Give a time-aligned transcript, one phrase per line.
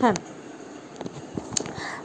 [0.00, 0.14] হ্যাঁ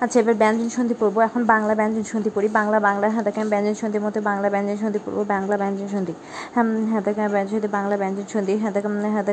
[0.01, 3.75] আচ্ছা এবার ব্যঞ্জন সন্ধি পড়ব। এখন বাংলা ব্যঞ্জন সন্ধি পড়ি। বাংলা বাংলা হ্যাঁ দেখেন ব্যঞ্জন
[3.81, 6.13] সন্ধির মধ্যে বাংলা ব্যঞ্জন সন্ধি পড়ব। বাংলা ব্যঞ্জন সন্ধি।
[6.89, 9.25] হ্যাঁ দেখেন ব্যঞ্জন সন্ধি, বাংলা ব্যঞ্জন সন্ধি। হ্যাঁ দেখেন হ্যাঁ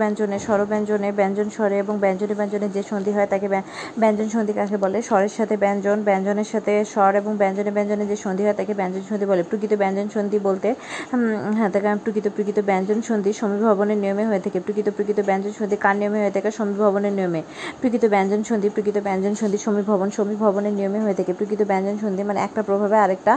[0.00, 3.46] ব্যঞ্জনে, স্বর ব্যঞ্জনে, ব্যঞ্জন স্বরে এবং ব্যঞ্জনে ব্যঞ্জনে যে সন্ধি হয় তাকে
[4.02, 4.98] ব্যঞ্জন সন্ধি কাকে বলে?
[5.08, 9.26] স্বরের সাথে ব্যঞ্জন, ব্যঞ্জনের সাথে স্বর এবং ব্যঞ্জনে ব্যঞ্জনে যে সন্ধি হয় তাকে ব্যঞ্জন সন্ধি
[9.32, 10.68] বলে। প্রকৃত ব্যঞ্জন সন্ধি বলতে
[11.58, 15.94] হ্যাঁ দেখেন প্রকৃত প্রকৃত ব্যঞ্জন সন্ধি সমীভবনের নিয়মে হয়ে থাকে। প্রকৃত প্রকৃত ব্যঞ্জন সন্ধি কার
[16.00, 16.50] নিয়মে হয়ে থাকে?
[16.58, 17.40] সমীভবনের নিয়মে।
[17.80, 19.58] প্রকৃত ব্যঞ্জন সন্ধি, প্রকৃত ব্যঞ্জন সন্ধি
[19.90, 23.32] সমীভবন সমীভবনের নিয়মে হয়ে থাকে। প্রকৃত ব্যঞ্জন সন্ধি মানে একটা প্রভাবে আরেকটা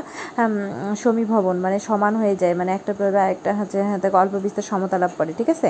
[1.04, 4.98] সমীভবন মানে সমান হয়ে যায়। মানে একটা প্রভাবে আরেকটা হচ্ছে হ্যাঁ তাকে অল্প বিস্তার সমতা
[5.04, 5.70] লাভ করে, ঠিক আছে?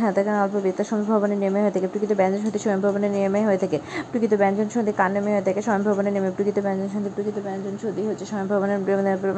[0.00, 3.78] হ্যাঁ তাকে অল্প বিস্তার সমীভবনের নিয়মে হয়ে থাকে। প্রকৃত ব্যঞ্জন সন্ধি সমীভবনের নিয়মে হয়ে থাকে।
[4.10, 5.60] প্রকৃত ব্যঞ্জন সন্ধি কার নিয়মে হয়ে থাকে?
[5.68, 8.78] সমীভবনের নিয়মে। প্রকৃত ব্যঞ্জন সন্ধি প্রকৃত ব্যঞ্জন সন্ধি হচ্ছে সমীভবনের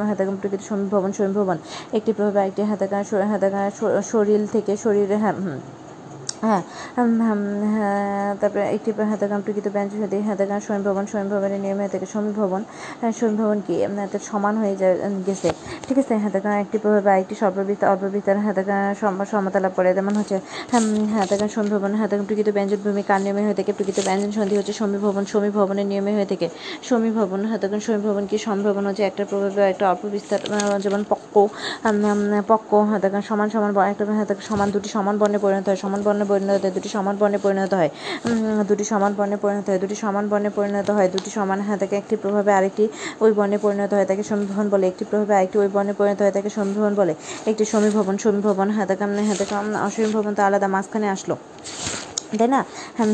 [0.08, 1.56] হ্যাঁ থাকে। প্রকৃত সমীভবন সমীভবন
[1.98, 2.94] একটি প্রভাবে আরেকটি হ্যাঁ থাকে
[3.58, 3.70] হ্যাঁ
[4.12, 5.36] শরীর থেকে শরীরে হ্যাঁ
[6.48, 6.62] হ্যাঁ
[7.74, 12.62] হ্যাঁ তারপরে একটি হাতাগান প্রকৃত ব্যঞ্জন সাথে হাতাগান স্বয়ংভবন, স্বয়ংভবনের নিয়মে হাতাকে সমীভবন
[13.18, 14.94] স্বয়ংভবন কি আপনাদের সমান হয়ে যায়
[15.28, 15.48] গেছে।
[15.86, 18.82] ঠিক আছে হাতাগান একটি প্রভাবে একটি সর্ববিস্ত অল্পবিস্তার হাতাগান
[19.32, 20.36] সমতা লাভ করে, যেমন হচ্ছে
[21.18, 25.22] হাতাগান সমীভবন হাতাগান প্রকৃত ব্যঞ্জন ভূমি কার নিয়মে হয়ে থাকে প্রকৃত ব্যঞ্জন সন্ধি হচ্ছে সমীভবন,
[25.32, 26.46] সমীভবনের নিয়মে হয়ে থাকে
[26.88, 30.40] সমীভবন হাতাগান সমীভবন কি, সম্ভবন হচ্ছে একটা প্রভাবে একটা অল্প বিস্তার
[30.84, 31.34] যেমন পক্ক
[32.50, 36.58] পক্ক হাতাগান সমান সমান একটা হাতাকে সমান দুটি সমান বর্ণে পরিণত হয়, সমান বর্ণে পরিণত
[36.64, 37.90] হয়, দুটি সমান বর্ণে পরিণত হয়।
[38.70, 42.50] দুটি সমান বর্ণে পরিণত হয়, দুটি সমান বর্ণে পরিণত হয়, দুটি সমান তাকে একটি প্রভাবে
[42.58, 42.84] আরেকটি
[43.24, 46.50] ওই বর্ণে পরিণত হয়, তাকে সমীভবন বলে, একটি প্রভাবে আরেকটি ওই বর্ণে পরিণত হয়, তাকে
[46.56, 47.12] সমীভবন বলে,
[47.50, 49.54] একটি সমীভবন সমীভবন তাকে হ্যাঁ তাকে
[49.86, 51.34] অসমীভবন তো আলাদা, মাঝখানে আসলো।
[52.40, 52.60] তাই না?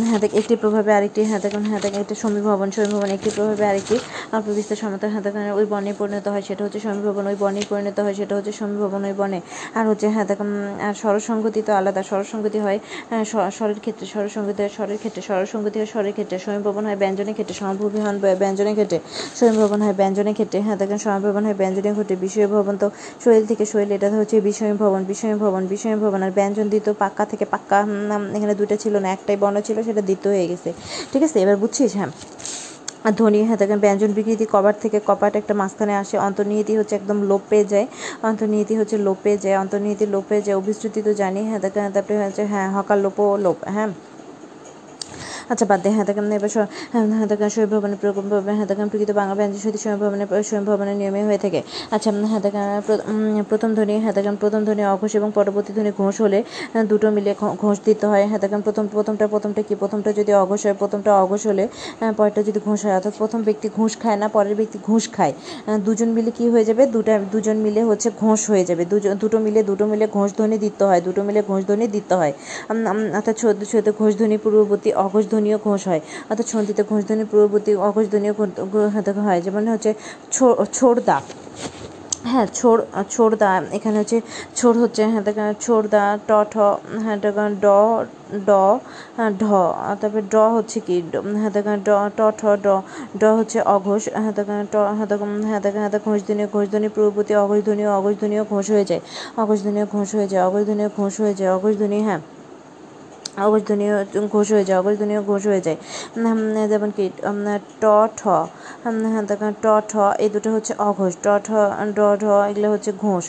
[0.08, 3.96] হ্যাঁ দেখ, একটি প্রভাবে আরেকটি হ্যাঁ দেখুন হ্যাঁ দেখেন একটি সমীভবন সমীভবন একটি প্রভাবে আরেকটি
[4.36, 7.60] অল্প বিস্তার সমতা হ্যাঁ দেখেন ওই বনে পরিণত হয়, সেটা হচ্ছে সমী ভবন ওই বনে
[7.70, 9.38] পরিণত হয়, সেটা হচ্ছে সমী ভবন ওই বনে।
[9.78, 10.48] আর হচ্ছে হ্যাঁ দেখুন
[10.86, 12.78] আর স্বরসঙ্গতি তো আলাদা স্বরসঙ্গতি হয়
[13.58, 17.56] স্বরের ক্ষেত্রে স্বরসঙ্গতি হয়, স্বরের ক্ষেত্রে স্বরসঙ্গতি হয়, স্বরের ক্ষেত্রে সমী ভবন হয়, ব্যঞ্জনের ক্ষেত্রে
[17.62, 18.98] সমভূমি হন ব্যঞ্জনের ক্ষেত্রে
[19.38, 22.86] সমী ভবন হয়, ব্যঞ্জনের ক্ষেত্রে হ্যাঁ দেখেন সমীভবন হয় ব্যঞ্জনের ক্ষেত্রে বিষয় ভবন তো
[23.24, 27.24] শরীর থেকে শরীর, এটা হচ্ছে বিষয় ভবন বিষয় ভবন বিষয় ভবন আর ব্যঞ্জন দিত পাক্কা
[27.32, 27.78] থেকে পাক্কা
[28.36, 30.70] এখানে দুইটা ছিল না একটাই বর্ণ ছিল, সেটা দ্বিতীয় হয়ে গেছে।
[31.12, 31.40] ঠিক আছে?
[31.40, 31.96] এবার বুঝছিস?
[31.96, 32.10] হ্যাঁ।
[33.04, 37.22] আর ধ্বনি হ্যাঁ দেখেন ব্যঞ্জন বিকৃতি কবার থেকে কপাট একটা মাঝখানে আসে, অন্তর্নিহিতি হচ্ছে একদম
[37.22, 37.86] লোপ পেয়ে যায়,
[38.22, 42.16] অন্তর্নিহিতি হচ্ছে লোপ পেয়ে যায়, অন্তর্নিহিতি লোপ পেয়ে যায়, অভিশ্রুতি তো জানি হ্যাঁ দেখেন তারপরে
[42.24, 43.90] হচ্ছে হ্যাঁ হকার লোপও লোপ হ্যাঁ।
[45.52, 46.50] আচ্ছা বাদ দিয়ে হ্যাঁ দেখেন এবার
[47.18, 47.98] হ্যাঁ দেখেন স্বয়ংভবনের
[48.58, 51.60] হ্যাঁ দেখেন প্রকৃত বাংলা ব্যঞ্জন সহিত স্বয়ংভবনের স্বয়ংভবনের নিয়মে হয়ে থাকে।
[51.94, 52.64] আচ্ছা হ্যাঁ দেখেন
[53.50, 56.38] প্রথম ধ্বনি হ্যাঁ দেখেন প্রথম ধ্বনি অঘোষ এবং পরবর্তী ধ্বনি ঘোষ হলে
[56.90, 57.30] দুটো মিলে
[57.62, 59.74] ঘোষ দিতে হয়। হ্যাঁ দেখেন প্রথম, প্রথমটা প্রথমটা কি?
[59.82, 61.64] প্রথমটা যদি অঘোষ হয়, প্রথমটা অঘোষ হলে
[62.18, 65.32] পরেরটা যদি ঘোষ হয়, অর্থাৎ প্রথম ব্যক্তি ঘুষ খায় না, পরের ব্যক্তি ঘুষ খায়।
[65.86, 66.82] দুজন মিলে কি হয়ে যাবে?
[66.94, 70.82] দুটা, দুজন মিলে হচ্ছে ঘোষ হয়ে যাবে। দুজন দুটো মিলে দুটো মিলে ঘোষ ধ্বনি দিতে
[70.88, 72.32] হয়, দুটো মিলে ঘোষ ধ্বনি দিতে হয়।
[73.18, 73.36] অর্থাৎ
[74.00, 78.34] ঘোষ ধ্বনি পূর্ববর্তী অঘোষ ধ্বনিও ঘোষ হয়। অর্থাৎ ছন্দিতে ঘোষ ধ্বনি, পূর্ববর্তী অঘোষ ধ্বনিও
[79.26, 79.90] হয়। যেমন হচ্ছে
[80.72, 81.16] ছোড়দা।
[82.24, 82.80] হ্যাঁ ছোড়,
[83.10, 84.18] ছোড়দা। এখানে হচ্ছে
[84.56, 85.22] ছোড় হচ্ছে হ্যাঁ
[85.60, 86.54] ছোড়দা, ট, ঠ
[87.04, 87.26] হ্যাঁ ড
[88.48, 88.50] ড
[89.40, 89.44] ঢ।
[90.00, 90.96] তারপরে ড হচ্ছে কি?
[91.40, 92.68] হ্যাঁ ড, ট, ঠ, ড।
[93.20, 94.40] ড হচ্ছে অঘোষ হ্যাঁ ট
[94.98, 95.06] হ্যাঁ
[95.44, 96.20] হ্যাঁ হ্যাঁ ঘোষ
[96.70, 99.02] ধ্বনি পূর্ববর্তী অঘোষ ধ্বনি অঘোষ ধ্বনিও ঘোষ হয়ে যায়।
[99.36, 102.20] অঘোষ ধ্বনিও ঘোষ হয়ে যায়, অঘোষ ধ্বনিও ঘোষ হয়ে যায়, অঘোষ ধ্বনি হ্যাঁ।
[103.46, 103.94] অবর্জনীয়
[104.34, 105.78] ঘোষ হয়ে যায় অবর্জনীয় ঘোষ হয়ে যায়।
[106.72, 107.04] যেমন কি
[107.82, 107.84] ট,
[108.18, 108.22] ঠ
[109.30, 109.92] দেখেন ট, ঠ,
[110.24, 111.48] এই দুটো হচ্ছে অঘোষ। ট, ঠ,
[111.98, 113.24] ড, ঢ, এগুলো হচ্ছে ঘোষ।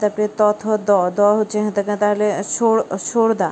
[0.00, 2.26] তারপরে ত, থ, দ দ হচ্ছে দেখেন তাহলে
[3.10, 3.48] সোরদা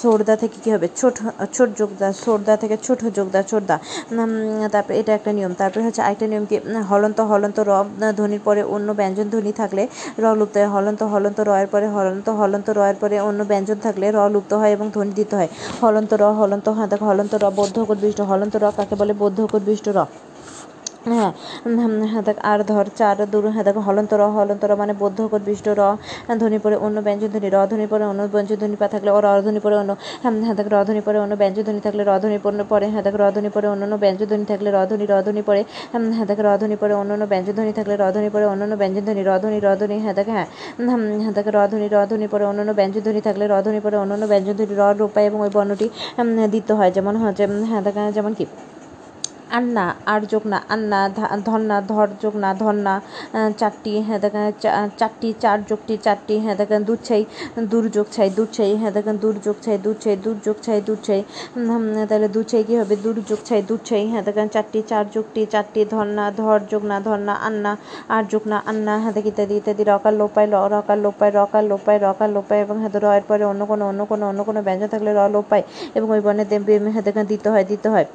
[0.00, 0.86] সোরদা থেকে কী হবে?
[1.00, 1.14] ছোট
[1.56, 3.76] ছোট যোগদা সোরদা থেকে ছোট যোগদা ছোটদা
[4.74, 6.56] তারপরে এটা একটা নিয়ম। তারপরে হচ্ছে আরেকটা নিয়ম কি
[6.90, 7.70] হলন্ত হলন্ত র
[8.18, 9.82] ধ্বনির পরে অন্য ব্যঞ্জন ধ্বনি থাকলে
[10.22, 14.18] র লুপ্ত হয়। হলন্ত হলন্ত রয়ের পরে হলন্ত হলন্ত রয়ের পরে অন্য ব্যঞ্জন থাকলে র
[14.34, 15.50] লুপ্ত হয় এবং ধ্বনি দিতে হয়।
[15.82, 19.98] হলন্ত র হলন্ত দেখো হলন্ত র বৌদ্ধ বিষ্ট। হলন্ত র কাকে বলে বৌদ্ধ বিষ্ট, র।
[21.06, 21.30] হ্যাঁ
[22.04, 25.66] হ্যাঁ দেখ আর ধর চার দূর হ্যাঁ দেখো হলন্ত র হলন্ত র মানে বৌদ্ধ বিষ্ট
[25.70, 25.82] র
[26.40, 29.28] ধ্বনি পরে অন্য ব্যঞ্জন ধ্বনি র ধ্বনি পরে অন্য ব্যঞ্জন ধ্বনি পা থাকলে ও র
[29.42, 29.92] ধ্বনি পরে অন্য
[30.22, 33.24] হ্যাঁ দেখ র ধ্বনি পরে অন্য ব্যঞ্জন ধ্বনি থাকলে র ধ্বনি পরে হ্যাঁ দেখ র
[33.34, 35.60] ধ্বনি পরে অন্য অন্য ব্যঞ্জন ধ্বনি থাকলে র ধ্বনি র ধ্বনি পরে
[36.14, 38.74] হ্যাঁ দেখ র ধ্বনি পরে অন্য অন্য ব্যঞ্জন ধ্বনি থাকলে র ধ্বনি পরে অন্য অন্য
[38.76, 40.46] ব্যঞ্জন ধ্বনি র ধ্বনি র ধ্বনি হ্যাঁ দেখ হ্যাঁ
[41.20, 43.96] হ্যাঁ দেখ র ধ্বনি র ধ্বনি পরে অন্য অন্য ব্যঞ্জন ধ্বনি থাকলে র ধ্বনি পরে
[43.96, 45.86] অন্য অন্য ব্যঞ্জন ধ্বনি র রূপায় এবং ওই বর্ণটি
[46.50, 48.46] দিতে হয় যেমন হচ্ছে হ্যাঁ দেখ যেমন কি
[49.52, 51.00] আন্না আর যোগ না আন্না
[51.46, 51.76] ধন্না
[52.42, 52.94] না ধন্না
[53.60, 54.44] চারটি হ্যাঁ দেখেন
[55.00, 57.22] চারটি চার যোগটি চারটি হ্যাঁ দেখেন দুধছাই
[57.72, 61.20] দুর্যোগ ছাই দুধছাই হ্যাঁ দেখেন দুর্যোগ ছাই দুধছাই দুর্যোগ ছাই দুধছাই
[61.58, 61.70] উম,
[62.10, 62.94] তাহলে দুধছাই কী হবে?
[63.04, 67.72] দুর্যোগ ছাই দুধছাই হ্যাঁ দেখেন চারটি চার যোগটি চারটি ধন্না ধর যোগ না ধন্না আন্না
[68.08, 71.98] আর যোগ না আন্না হ্যাঁ দেখি ইত্যাদি ইত্যাদি রকার লোপায় ল রকার লোপায় রকার লোপায়
[71.98, 75.20] রকার লোপায় এবং হ্যাঁ রয়ের পরে অন্য কোনো অন্য কোনো অন্য কোনো ব্যঞ্জন থাকলে র
[75.28, 75.62] লোপায়
[75.94, 76.46] এবং ওই বর্ণের
[76.86, 78.06] হ্যাঁ দেখেন দিতে হয় দিতে হয়।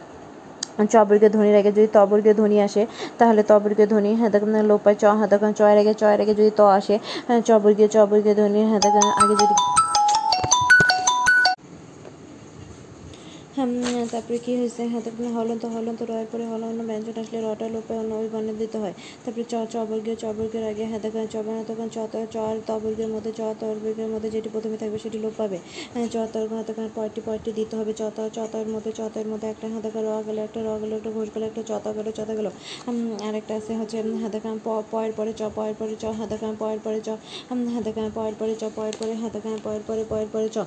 [0.86, 2.82] চবর্গীয় ধ্বনির আগে যদি তবরকে ধ্বনি আসে
[3.18, 4.32] তাহলে তবরকে ধ্বনি হ্যাঁ
[4.64, 6.96] লোপ পায় চ হ্যাঁ দেখেন চয় আগে চয় আগে যদি ত আসে
[7.28, 8.80] হ্যাঁ, চবরকে চবরকে ধ্বনি হ্যাঁ
[9.22, 9.56] আগে যদি
[13.56, 13.68] হ্যাঁ
[14.12, 14.82] তারপরে কি হয়েছে?
[14.88, 18.78] হ্যাঁ তারপরে হলন্ত হলন্ত রয়ের পরে হলন্ত ব্যঞ্জন আসলে রটা লোপে অন্য ওই বর্ণে দিতে
[18.78, 18.94] হয়।
[19.26, 22.38] তারপরে চ চবর্গীয় চবর্গের আগে হ্যাঁ দেখেন চবর্ণ তখন চ, ত- চ
[22.68, 25.58] তবর্গের মধ্যে, চ তবর্গের মধ্যে যেটি প্রথমে থাকবে সেটি লোপ পাবে।
[25.94, 28.02] হ্যাঁ চ তর্গ হ্যাঁ তখন পয়টি পয়টি দিতে হবে। চ
[28.34, 31.28] চ তর মধ্যে, চ মধ্যে একটা হ্যাঁ দেখেন র গেলো, একটা র গেলো, একটা ঘোষ
[31.36, 32.52] গেলো, একটা চ গেলো, চ, ত গেলো।
[33.24, 36.80] আরেকটা আছে হচ্ছে হ্যাঁ দেখেন প পয়ের পরে চ পয়ের পরে চ হ্যাঁ দেখেন পয়ের
[36.84, 37.10] পরে চ
[37.50, 40.58] হ্যাঁ দেখেন পয়ের পরে চ পয়ের পরে হ্যাঁ দেখেন পয়ের পরে পয়ের পরে চ।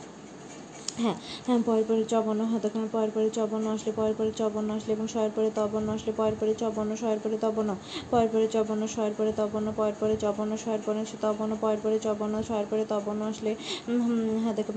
[1.01, 1.17] হ্যাঁ
[1.47, 5.07] হ্যাঁ পরের পরে চবর্ণ হাতে খান পরের পরে চবর্ণ আসলে পরের পরে চবর্ণ আসলে এবং
[5.09, 7.71] শয়ের পরে তবর্ণ আসলে পরের পরে চবর্ণ শয়ের পরে তবর্ণ
[8.11, 12.35] পরের পরে চবর্ণ শয়ের পরে তবর্ণ পরের পরে চবর্ণ শয়ের পরে তবর্ণ পয়ের পরে চবর্ণ
[12.49, 13.51] শয়ের পরে তবর্ণ আসলে
[14.43, 14.77] হ্যাঁ দেখুন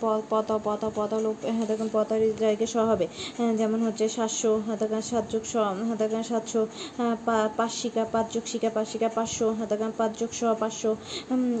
[0.00, 3.06] পত পত পত লোপ হ্যাঁ দেখুন পতার জায়গায় স হবে
[3.38, 6.60] হ্যাঁ, যেমন হচ্ছে সাতশো হ্যাঁ দেখেন সাতযোগ স হ্যাঁ দেখেন সাতশো
[6.98, 10.90] হ্যাঁ, পা- পাঁচশিকা পাঁচযোগ শিকা পাঁচশিকা পাঁচশো হ্যাঁ দেখেন পাঁচযোগ স পাঁচশো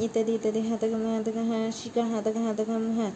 [0.06, 1.20] ইত্যাদি ইত্যাদি হ্যাঁ দেখেন হ্যাঁ
[1.50, 2.54] হ্যাঁ শিকা হ্যাঁ দেখেন হ্যাঁ
[2.98, 3.12] হ্যাঁ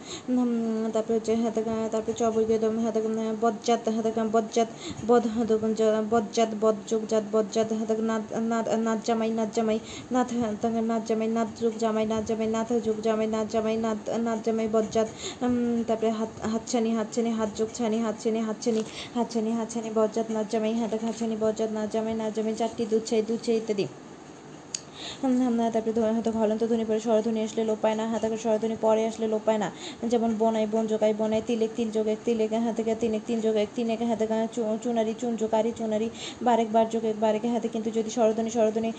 [0.93, 1.61] তারপরে হচ্ছে হাতে
[1.91, 2.99] তারপরে চবর্গীয় দম হাতে
[3.41, 4.69] বজ্জাত হাতে বজ্জাত
[5.07, 5.23] বদ
[6.11, 7.93] বজ্জাত বজ্যোগ জাত, বজ্জাত হাতে
[8.51, 9.79] নাদ নাদ জামাই নাদ জামাই
[10.13, 13.99] নাথ হাতে নাদ জামাই নাদ যুগ, জামাই নাদ জামাই নাথ যুগ, জামাই নাদ জামাই নাদ
[14.25, 15.07] নাদ জামাই, বজ্জাত
[15.87, 18.81] তারপরে হাত, হাতছানি হাতছানি, হাত যোগ, ছানি, হাতছানি হাতছানি
[19.15, 23.21] হাতছানি হাতছানি, বজ্জাত নাদ জামাই হাতে হাতছানি, বজ্জাত নাদ জামাই নাদ জামাই, চারটি দুধ চাই
[23.27, 23.85] দুধ চাই ইত্যাদি।
[25.71, 29.25] তারপরে ধ- হয়তো হলন্ত ধ্বনি পরে স্বরধ্বনি আসলে লোপ পায় না হাতাকে স্বরধ্বনি পরে আসলে
[29.27, 29.69] লোপ পায় না।
[30.07, 33.69] যেমন বনাই বন যোগাই বনাই তিলেক তিল যোগ এক তিলেক হাতে তিনেক তিন যোগ এক
[33.75, 34.25] তিনেক হাতে
[34.83, 36.07] চুনারি চুন যোগারি চুনারি
[36.41, 38.89] বারেক বার যোগ এক বারেকে হাতে কিন্তু যদি স্বরধ্বনি স্বরধ্বনি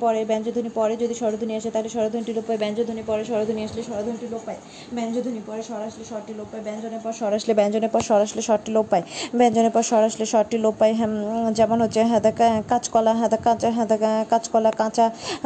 [0.00, 4.26] পরে ব্যঞ্জধ্বনি পরে যদি স্বরধ্বনি আসে তাহলে স্বরধ্বনিটি লোপ পায় ব্যঞ্জধ্বনি পরে স্বরধ্বনি আসলে স্বরধ্বনিটি
[4.30, 4.58] লোপ পায়
[4.94, 8.42] ব্যঞ্জধ্বনি পরে স্বর আসলে স্বরটি লোপ পায় ব্যঞ্জনের পর স্বর আসলে ব্যঞ্জনের পর স্বর আসলে
[8.42, 9.04] স্বরটি লোপ পায়
[9.34, 11.10] ব্যঞ্জনের পর স্বর আসলে স্বরটি লোপ পায় হ্যাঁ,
[11.58, 15.39] যেমন হচ্ছে হ্যাঁ দেখা কাঁচকলা হ্যাঁ কাঁচা হ্যাঁ দেখা কাঁচকলা কাঁচা হ্যাঁ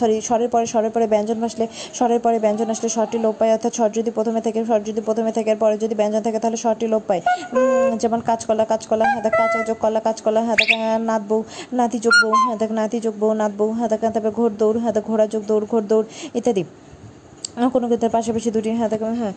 [0.00, 1.64] সরি স্বরের পরে স্বরের পরে ব্যঞ্জন আসলে
[1.98, 5.30] স্বরের পরে ব্যঞ্জন আসলে স্বরটি লোপ পায়, অর্থাৎ স্বর যদি প্রথমে থাকে স্বর যদি প্রথমে
[5.36, 7.22] থাকে, পরে যদি ব্যঞ্জন থাকে, তাহলে স্বরটি লোপ পায়।
[8.02, 10.70] যেমন কাঁচকলা কাঁচকলা হ্যাঁ দেখ, কাঁচা যোগ কলা কাঁচকলা হ্যাঁ দেখ
[11.08, 11.40] নাত বউ
[11.78, 14.76] নাতি যোগ বউ হ্যাঁ দেখ, নাতি যোগ বউ নাত বউ হ্যাঁ দেখ, তারপরে ঘোড় দৌড়
[14.82, 16.06] হ্যাঁ দেখ, ঘোড়া যোগ দৌড় ঘোর দৌড়
[16.38, 16.62] ইত্যাদি।
[17.74, 19.34] কোনো ক্ষেত্রে পাশাপাশি দুটি হ্যাঁ হ্যাঁ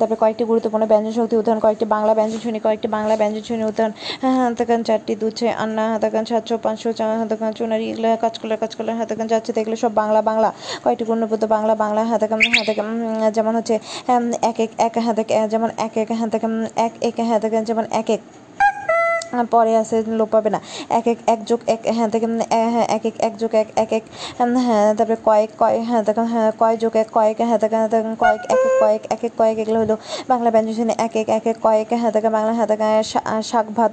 [0.00, 3.92] তারপরে কয়েকটি গুরুত্বপূর্ণ ব্যঞ্জন শক্তি উদাহরণ কয়েকটি বাংলা ব্যঞ্জন শুনি, কয়েকটি বাংলা ব্যঞ্জন শুনি উদাহরণ
[4.22, 8.58] হ্যাঁ হ্যাঁ দেখেন চারটি দুছে আন্না হ্যাঁ দেখেন সাতশো পাঁচশো চা হ্যাঁ চুনারি, এগুলো কাজকলার
[8.62, 10.48] কাজকলার হ্যাঁ দেখেন যাচ্ছে, এগুলো সব বাংলা বাংলা,
[10.84, 12.86] কয়েকটি গুণপদ বাংলা বাংলা হ্যাঁ দেখেন হ্যাঁ দেখেন
[13.36, 13.74] যেমন হচ্ছে
[14.50, 16.52] এক এক এক হ্যাঁ দেখে যেমন এক এক হ্যাঁ দেখেন
[16.86, 18.22] এক এক হ্যাঁ দেখেন যেমন এক এক
[19.50, 20.58] পরে আছে লোপ পাবে না
[20.90, 22.32] এক এক এক যোগ এক হ্যাঁ দেখেন
[22.66, 24.04] হ্যাঁ এক এক এক যোগ এক এক এক
[24.58, 28.40] হ্যাঁ তারপরে কয়েক কয়েক হ্যাঁ দেখেন হ্যাঁ কয় যোগ এক কয়েক হ্যাঁ দেখেন দেখেন কয়েক
[28.44, 29.96] এক এক কয়েক এক এক কয়েক এগুলো হলো
[30.28, 33.92] বাংলা ব্যঞ্জন এক এক এক এক কয়েক হ্যাঁ দেখেন বাংলা হ্যাঁ দেখেন শা- শাক ভাত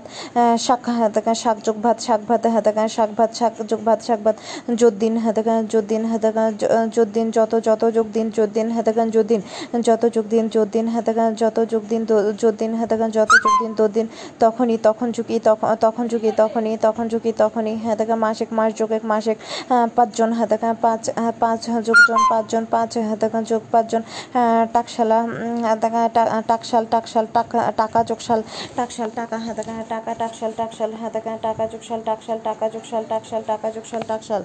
[0.57, 3.99] শাক হ্যাঁ দেখেন শাক যোগ ভাত শাক ভাত হ্যাঁ দেখেন শাক ভাত শাক যোগ ভাত
[4.01, 4.35] শাক ভাত
[4.75, 6.47] যোগ দিন হ্যাঁ দেখেন যোগ দিন হ্যাঁ দেখেন
[6.89, 9.41] যোগ দিন যত যত যোগ দিন যোগ দিন হ্যাঁ দেখেন যোগ দিন
[9.83, 12.01] যত যোগ দিন যোগ দিন হ্যাঁ দেখেন যত যোগ দিন
[12.37, 14.05] যোগ দিন হ্যাঁ দেখেন যত যোগ দিন দিন
[14.39, 18.91] তখনই তখন যুগি তখন তখন যুগি তখনই তখন যুগি তখনই। হ্যাঁ দেখা মাসিক মাস যোগ
[18.91, 19.37] এক মাসিক
[19.95, 24.01] পাঁচজন হ্যাঁ দেখা পাঁচ আহ, পাঁচ যোগজন পাঁচজন পাঁচ হ্যাঁ দেখা যোগ পাঁচজন
[24.73, 28.39] টাকশালা দেখা হ্যাঁ দেখেন টা- টাকশাল টাকশাল টাকা টাকা যোগশাল
[28.75, 33.41] টাকশাল টাকা হ্যাঁ দেখা টাকা টাকশাল টাকশাল হ্যাঁ দেখা টাকা যোগশাল টাকশাল টাকা যোগশাল টাকশাল
[33.47, 34.43] টাকা যোগশাল টাকশাল।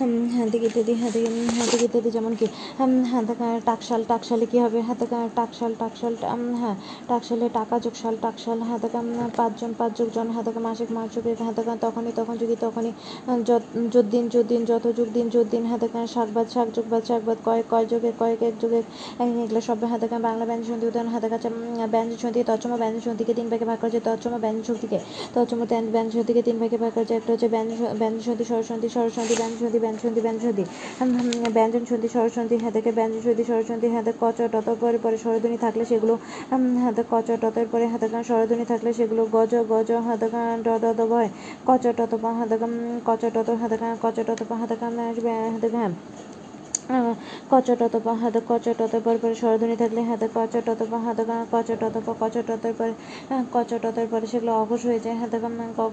[0.00, 2.46] হ্যাঁ দিকে ইত্যাদি হ্যাঁ দিকে হ্যাঁ দিকে ইত্যাদি যেমন কি
[2.78, 3.24] হুম, হ্যাঁ
[3.64, 4.78] টাকশাল টাকশালে কী হবে?
[4.80, 6.12] হ্যাঁ দেখা টাকশাল টাকশাল
[6.54, 6.76] হ্যাঁ
[7.08, 9.00] টাকশালে টাকা যোগশাল টাকশাল হ্যাঁ দেখা
[9.36, 12.92] পাঁচজন পাঁচ যোগজন হ্যাঁ দেখা মাসিক মাস যোগে হ্যাঁ দেখা তখনই তখন যদি তখনই
[13.92, 17.38] যত দিন যত দিন যত যুগ দিন যত দিন হ্যাঁ দেখা শাকবাদ শাক যোগবাদ শাকবাদ
[17.44, 18.80] কয়েক কয় যোগে কয়েক এক যোগে
[19.40, 21.58] এগুলো সব হ্যাঁ দেখা বাংলা ব্যঞ্জন সন্ধি উদাহরণ হ্যাঁ যাচ্ছে, উম,
[21.90, 24.98] ব্যঞ্জন সন্ধি তৎসম ব্যঞ্জন সন্ধিকে তিন ভাগে ভাগ করা তৎসম ব্যঞ্জন শক্তিকে
[25.34, 25.58] তৎসম
[25.92, 27.48] ব্যঞ্জন সন্ধিকে তিন ভাগে ভাগ করা একটা হচ্ছে
[27.98, 30.64] ব্যঞ্জন সন্ধি স্বরসন্ধি স্বরসন্ধি ব্যঞ্জন সন্ধি ব্যঞ্জন সন্ধি ব্যঞ্জন সন্ধি
[30.98, 32.56] হুম, হুম, ব্যঞ্জন সন্ধি স্বরসন্ধি
[32.98, 36.14] ব্যঞ্জন সন্ধি স্বরসন্ধি দেখ কচ টত পরে পরে স্বরধ্বনি থাকলে সেগুলো
[36.84, 41.28] হাতে কচ টতের পরে হাতে গান স্বরধ্বনি থাকলে সেগুলো গজ গজ হাতে গান দ ভয়
[41.66, 42.72] কচ টত পা হাতে গান
[43.04, 44.92] কচ টত হাতে গান কচ টত পা হাতে গান
[45.54, 45.90] হাতে গান।
[47.50, 52.74] কচটত পা হাতে কচটত পর পরে স্বরধ্বনি থাকলে হাতে কচটত পা হাতে কচটত পা কচটতের
[52.78, 52.92] পরে
[53.54, 55.36] কচটতের পরে সেগুলো অঘোষ হয়ে যায়। হাতে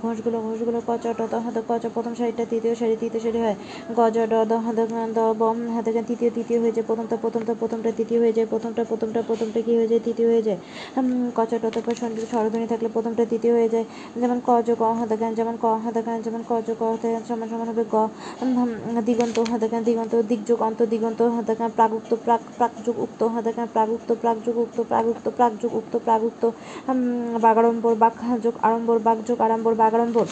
[0.04, 3.56] ঘোষগুলো ঘোষগুলো কচটত হাতে কচ প্রথম সারিটা তৃতীয় সারি, তৃতীয় শাড়ি হয়।
[4.00, 4.84] গজ ড, দ, হাতে
[5.18, 9.20] দ বম হাতে তৃতীয় তৃতীয় হয়ে যায়। প্রথমটা প্রথমটা প্রথমটা তৃতীয় হয়ে যায়। প্রথমটা প্রথমটা
[9.30, 10.02] প্রথমটা কি হয়ে যায়?
[10.08, 10.60] তৃতীয় হয়ে যায়।
[11.38, 11.94] কচটত পর
[12.32, 13.86] স্বরধ্বনি থাকলে প্রথমটা তৃতীয় হয়ে যায়।
[14.22, 17.48] যেমন কজ ক, হাতে গান যেমন ক, হাতে গান যেমন ক, জ, ক, হাতে সমান
[17.52, 17.96] সমান হবে গ।
[19.08, 24.56] দিগন্ত, হাতে গান দিগন্ত, দিগযোগ অন্ত দিগন্ত হাতাকা প্রাগুক্ত প্রাক প্রাকযুগ উক্ত হাতাকা প্রাগুক্ত প্রাকযুগ
[24.64, 26.44] উক্ত, প্রাগুক্ত প্রাকযুগ উক্ত, প্রাগুক্ত
[27.46, 30.26] বাগাড়ম্বর, বাঘযোগ আড়ম্বর বাঘযোগ আড়ম্বর, বাগাড়ম্বর।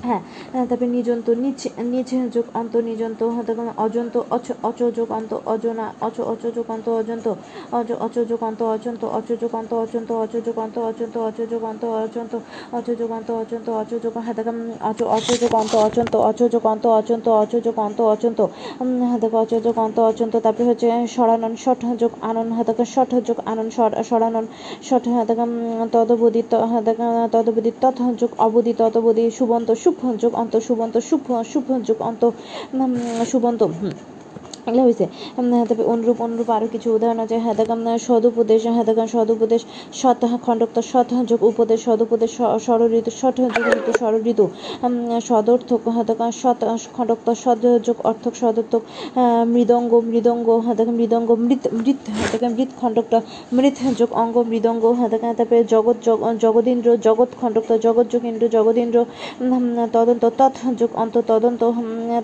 [0.00, 0.22] হ্যাঁ
[0.60, 6.16] তারপরে নিজন্ত নিচ নিচ যোগ অন্ত নিজন্ত তখন অজন্ত অচ অচ যোগ অন্ত অজনা অচ
[6.24, 7.26] অচ যোগ অন্ত অজন্ত
[7.72, 11.62] অজ অচ যোগ অন্ত অজন্ত অচ যোগ অন্ত অজন্ত অচ যোগ অন্ত অজন্ত অচ যোগ
[11.64, 12.34] অন্ত অজন্ত
[12.72, 14.52] অচ যোগ অন্ত অজন্ত অচ যোগ হ্যাঁ দেখো
[14.82, 18.40] অচ অচ যোগ অন্ত অচন্ত অচ যোগ অন্ত অচন্ত অচ যোগ অন্ত অচন্ত
[19.02, 23.10] হ্যাঁ দেখো অচ যোগ অন্ত অচন্ত তারপরে হচ্ছে সরানন ষঠ যোগ আনন হ্যাঁ দেখো ষঠ
[23.28, 23.68] যোগ আনন
[24.02, 24.44] সরানন
[24.82, 25.44] ষঠ হ্যাঁ দেখো
[25.92, 29.89] তদবধি হ্যাঁ দেখো তদবধি তথ যোগ অবধি তদবধি সুবন্ত শুভ
[30.22, 32.22] যোগ অন্ত সুবন্ত শুভ শুভ অন্ত অন্ত
[33.24, 33.60] সুবন্ত
[34.68, 35.04] এগুলো হয়েছে
[35.68, 39.62] তবে অনুরূপ অনুরূপ আরও কিছু উদাহরণ আছে। হেদাগাম সদুপদেশ হেদাগাম সদুপদেশ
[40.00, 42.30] শত খণ্ডক্ত শত যোগ, উপদেশ, সদুপদেশ
[42.66, 44.44] ষড় ঋতু ষট যোগ ঋতু ষড় ঋতু
[45.28, 46.60] সদর্থক হেদাগাম শত
[46.96, 48.82] খণ্ডক্ত সদ যোগ, অর্থক, সদর্থক
[49.54, 53.14] মৃদঙ্গ মৃদঙ্গ হেদাগাম মৃদঙ্গ, মৃত মৃত হেদাগাম মৃত খণ্ডক্ত
[53.56, 55.96] মৃত যোগ, অঙ্গ, মৃদঙ্গ হেদাগাম তারপরে জগৎ
[56.44, 58.98] জগদীন্দ্র, জগৎ খণ্ডক্ত জগৎ যোগ, ইন্দ্র, জগদীন্দ্র
[59.96, 61.62] তদন্ত, তৎ যোগ, অন্ত, তদন্ত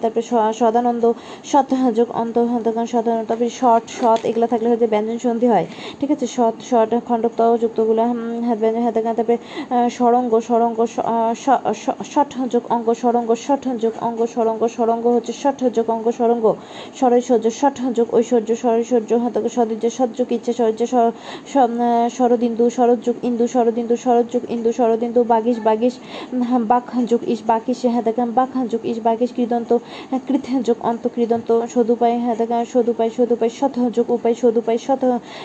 [0.03, 0.25] তারপরে
[0.61, 1.05] সদানন্দ
[1.51, 5.67] সৎ যোগ অন্ত হন্তকান সাধারণ তবে শর্ট সৎ এগুলো থাকলে হচ্ছে ব্যঞ্জন সন্ধি হয়।
[5.99, 6.27] ঠিক আছে?
[6.37, 8.03] সৎ শর্ট খণ্ডক্ত যুক্তগুলো
[8.49, 9.37] হাত ব্যঞ্জন, হাতে তারপরে
[9.99, 10.79] সরঙ্গ সরঙ্গ
[12.13, 16.45] ষঠ যোগ অঙ্গ, সরঙ্গ, ষঠ যোগ অঙ্গ, সরঙ্গ সরঙ্গ হচ্ছে ষঠ যোগ অঙ্গ, সরঙ্গ,
[17.01, 20.83] সরৈশ্বর্য, ষঠ যোগ ঐশ্বর্য, সরৈশ্বর্য, হাতকে সদর্য সৎযোগ ইচ্ছে সরজ্য
[22.17, 25.95] শরদিন্দু শরৎযুগ ইন্দু, শরদিন্দু শরৎযুগ ইন্দু, শরদিন্দু, বাগিস বাগিস
[26.71, 29.71] বাক যুগ ইস বাকিস হাতে গান বাক যুগ ইস, বাগিস, কৃদন্ত
[30.27, 35.03] কৃত যোগ অন্ত, কৃদন্ত, সদুপায় হাতাকা সদুপায় সদুপায় উপায় যোগ উপায় সদুপায় সৎ,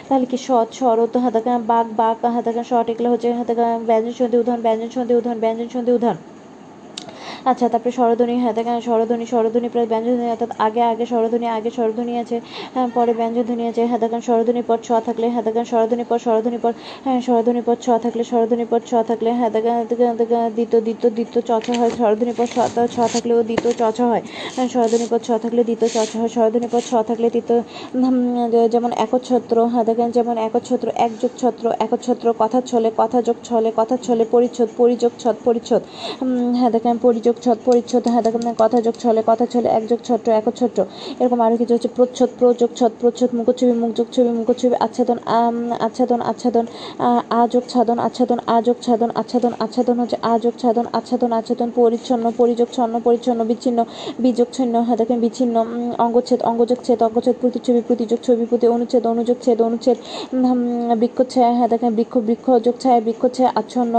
[0.08, 4.62] তাহলে কি সৎ সরত হাতাকা বাঘ বাঘ হাতাকা সট এগুলো হচ্ছে হাতাকা ব্যঞ্জন সন্ধি, উদাহরণ,
[4.62, 6.41] ব্যঞ্জন সন্ধি, উদাহরণ, ব্যঞ্জন সন্ধি, উদাহরণ।
[7.46, 12.14] আচ্ছা তারপরে স্বরধ্বনি হ্যাঁ দেখেন, স্বরধ্বনি স্বরধ্বনি প্রায় ব্যঞ্জনধ্বনি অর্থাৎ আগে আগে স্বরধ্বনি আগে স্বরধ্বনি
[12.24, 12.38] আছে
[12.76, 16.60] হ্যাঁ পরে ব্যঞ্জনধ্বনি আছে হ্যাঁ দেখেন, স্বরধ্বনি পর ছ থাকলে হ্যাঁ দেখেন, স্বরধ্বনি পর স্বরধ্বনি
[16.64, 16.74] পর
[17.06, 20.14] হ্যাঁ স্বরধ্বনি পর ছ থাকলে, স্বরধ্বনি পর ছ থাকলে হ্যাঁ দেখেন
[20.58, 22.48] দ্বিতীয় দ্বিতীয় দ্বিতীয় চচ হয়, স্বরধ্বনি পর
[22.96, 24.24] ছ থাকলেও দ্বিতীয় চচ হয়
[24.56, 27.60] হ্যাঁ স্বরধ্বনি পর ছ থাকলে দ্বিতীয় চচ হয়, স্বরধ্বনি পর ছ থাকলে দ্বিতীয়
[28.74, 33.96] যেমন একচ্ছত্র হ্যাঁ দেখেন, যেমন একচ্ছত্র, একযোগ ছত্র, একচ্ছত্র, কথা ছলে, কথা যোগ ছলে, কথা
[34.06, 35.82] ছলে, পরিচ্ছদ, পরিযোগ ছদ, পরিচ্ছদ
[36.60, 40.28] হ্যাঁ দেখেন, পরিযোগ ছদ, পরিচ্ছদ হ্যাঁ দেখেন কথা যোগ ছলে, কথা ছলে, এক একযোগ ছত্র
[40.40, 40.80] একচ্ছত্র
[41.22, 45.18] এরকম আরও কিছু হচ্ছে, প্রচ্ছদ প্রযোগ ছদ, প্রচ্ছদ, মুখচ্ছবি মুখযোগ ছবি, মুখচ্ছবি, আচ্ছাদন
[45.88, 46.66] আচ্ছাদন আচ্ছাদন
[47.42, 52.94] আযোগ ছাদন, আচ্ছাদন আযোগ ছাদন, আচ্ছাদন আচ্ছাদন হচ্ছে আযোগ ছাদন, আচ্ছাদন আচ্ছাদন, পরিচ্ছন্ন, পরিযোগ ছন্ন,
[53.08, 53.80] পরিচ্ছন্ন, বিচ্ছিন্ন,
[54.26, 55.56] বিযোগ ছিন্ন হ্যাঁ দেখেন, বিচ্ছিন্ন
[56.06, 59.98] অঙ্গচ্ছেদ অঙ্গযোগ ছেদ অঙ্গচ্ছেদ প্রতিচ্ছবি, প্রতিযোগ ছবি, প্রতি অনুচ্ছেদ, অনুযোগ ছেদ, অনুচ্ছেদ
[61.02, 63.94] বৃক্ষচ্ছায়া হ্যাঁ দেখেন, বৃক্ষ বৃক্ষ যোগ ছায়া, বৃক্ষ ছায়া আচ্ছন্ন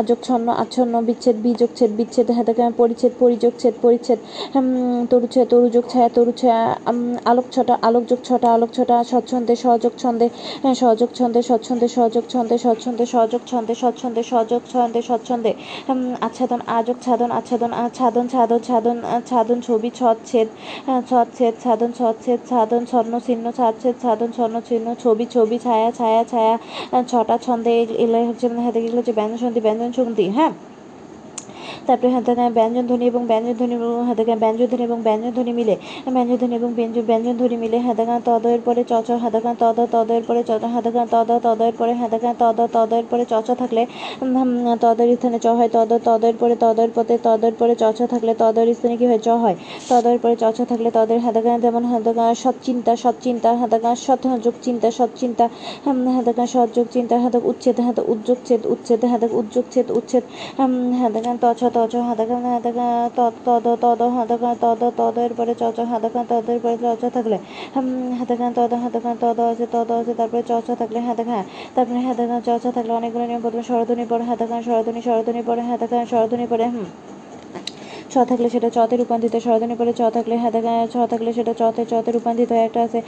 [0.00, 4.18] আযোগ ছন্ন, আচ্ছন্ন, বিচ্ছেদ, বিযোগ ছেদ, বিচ্ছেদ হ্যাঁ দেখেন পরিচ্ছেদ পরিযোগ ছেদ পরিচ্ছেদ
[5.10, 6.62] তরুচ্ছেদ, তরুযোগ ছায়া তরু ছায়া
[7.30, 10.26] আলোক ছটা, আলোক যোগ ছটা, আলোক ছটা, স্বচ্ছন্দে সহযোগ ছন্দে
[10.82, 15.52] সহযোগ ছন্দে, স্বচ্ছন্দে সহযোগ ছন্দে, স্বচ্ছন্দে সহযোগ ছন্দে, স্বচ্ছন্দে সহযোগ ছন্দে, স্বচ্ছন্দে
[16.26, 18.96] আচ্ছাদন আযোগ ছাদন, আচ্ছাদন ছাদন ছাদন ছাদন
[19.30, 20.48] ছাদন, ছবি, ছচ্ছেদ
[21.10, 26.54] ছচ্ছেদ, ছাদন ছচ্ছেদ, ছাদন, স্বর্ণ চিহ্ন ছাদছেদ ছাদন, স্বর্ণ চিহ্ন ছবি ছবি, ছায়া ছায়া ছায়া
[27.10, 30.52] ছটা ছন্দে এগুলো হচ্ছে হাতে হচ্ছে ব্যঞ্জন সন্ধি ব্যঞ্জন সন্ধি হ্যাঁ।
[31.88, 33.74] তারপরে হাতে ব্যঞ্জন ধ্বনি এবং ব্যঞ্জন ধ্বনি
[34.08, 35.74] হাতে ব্যঞ্জন ধ্বনি এবং ব্যঞ্জন ধ্বনি মিলে
[36.08, 39.78] ব্যঞ্জন ধ্বনি এবং ব্যঞ্জন ব্যঞ্জন ধ্বনি মিলে হাতে গান তদয়ের পরে চচ হাতে গান তদ
[39.92, 43.82] তদয়ের পরে চচ হাতে গান তদ তদয়ের পরে হাতে গান তদ তদয়ের পরে চচ থাকলে
[44.82, 48.94] তদের স্থানে চ হয় তদ তদের পরে তদের পথে তদের পরে চচ থাকলে তদের স্থানে
[48.96, 49.56] কি হয় চ হয়
[49.90, 54.22] তদের পরে চচ থাকলে তদের হাতে গান যেমন হাতে গান সৎচিন্তা সৎচিন্তা হাতে গান সৎ
[54.44, 55.44] যোগ চিন্তা সৎচিন্তা
[56.08, 60.24] হাতে গান সৎযোগ চিন্তা হাতে উচ্ছেদ হাতে উদ্যোগ ছেদ উচ্ছেদ হাতে উদ্যোগ ছেদ উচ্ছেদ
[61.00, 66.58] হাতে গান তছ তচ হাতাকান হাতাকান তদ তদ হাতাকান তদ তদের পরে চচ হাতাকান তদের
[66.60, 67.36] পরে চচ থাকলে
[68.18, 71.42] হাতাকান তদ হাতাকান তদ আছে তদ আছে, তারপরে চচ থাকলে হাতাকান
[71.76, 76.46] তারপরে হাতাকান চচ থাকলে অনেকগুলো নিয়ম প্রথমে স্বরধ্বনি পরে হাতাকান স্বরধ্বনি স্বরধ্বনি পরে হাতাকান স্বরধ্বনি
[76.52, 76.86] পরে হুম
[78.10, 80.52] ছ থাকলে সেটা চতে রূপান্তরিত হয় স্বরধ্বনি পরে চ থাকলে হ্যাঁ
[80.88, 82.98] ছ থাকলে সেটা চতে চতে রূপান্তরিত হয় একটা আছে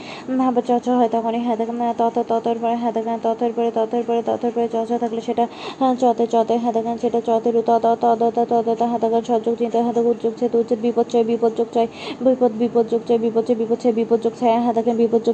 [0.43, 1.57] আবার চ ছ হয় তখনই হ্যাঁ
[1.97, 5.45] তত ততর পরে হ্যাঁ দেখা ততের পরে ততের পরে ততের পরে চ ছ থাকলে সেটা
[5.79, 9.93] হ্যাঁ, চতে চতে হ্যাঁ দেখা সেটা চতে রু তত তদত হ্যাঁ দেখা সযোগ চিন্তা হ্যাঁ
[9.93, 11.87] দেখা উদ্যোগ ছেদ উচ্ছেদ বিপর্যয় বিপর্যোগ চাই
[12.25, 14.73] বিপদ বিপর্যোগ চাই বিপর্যয় বিপর্যয় বিপর্যোগ ছায়া হ্যাঁ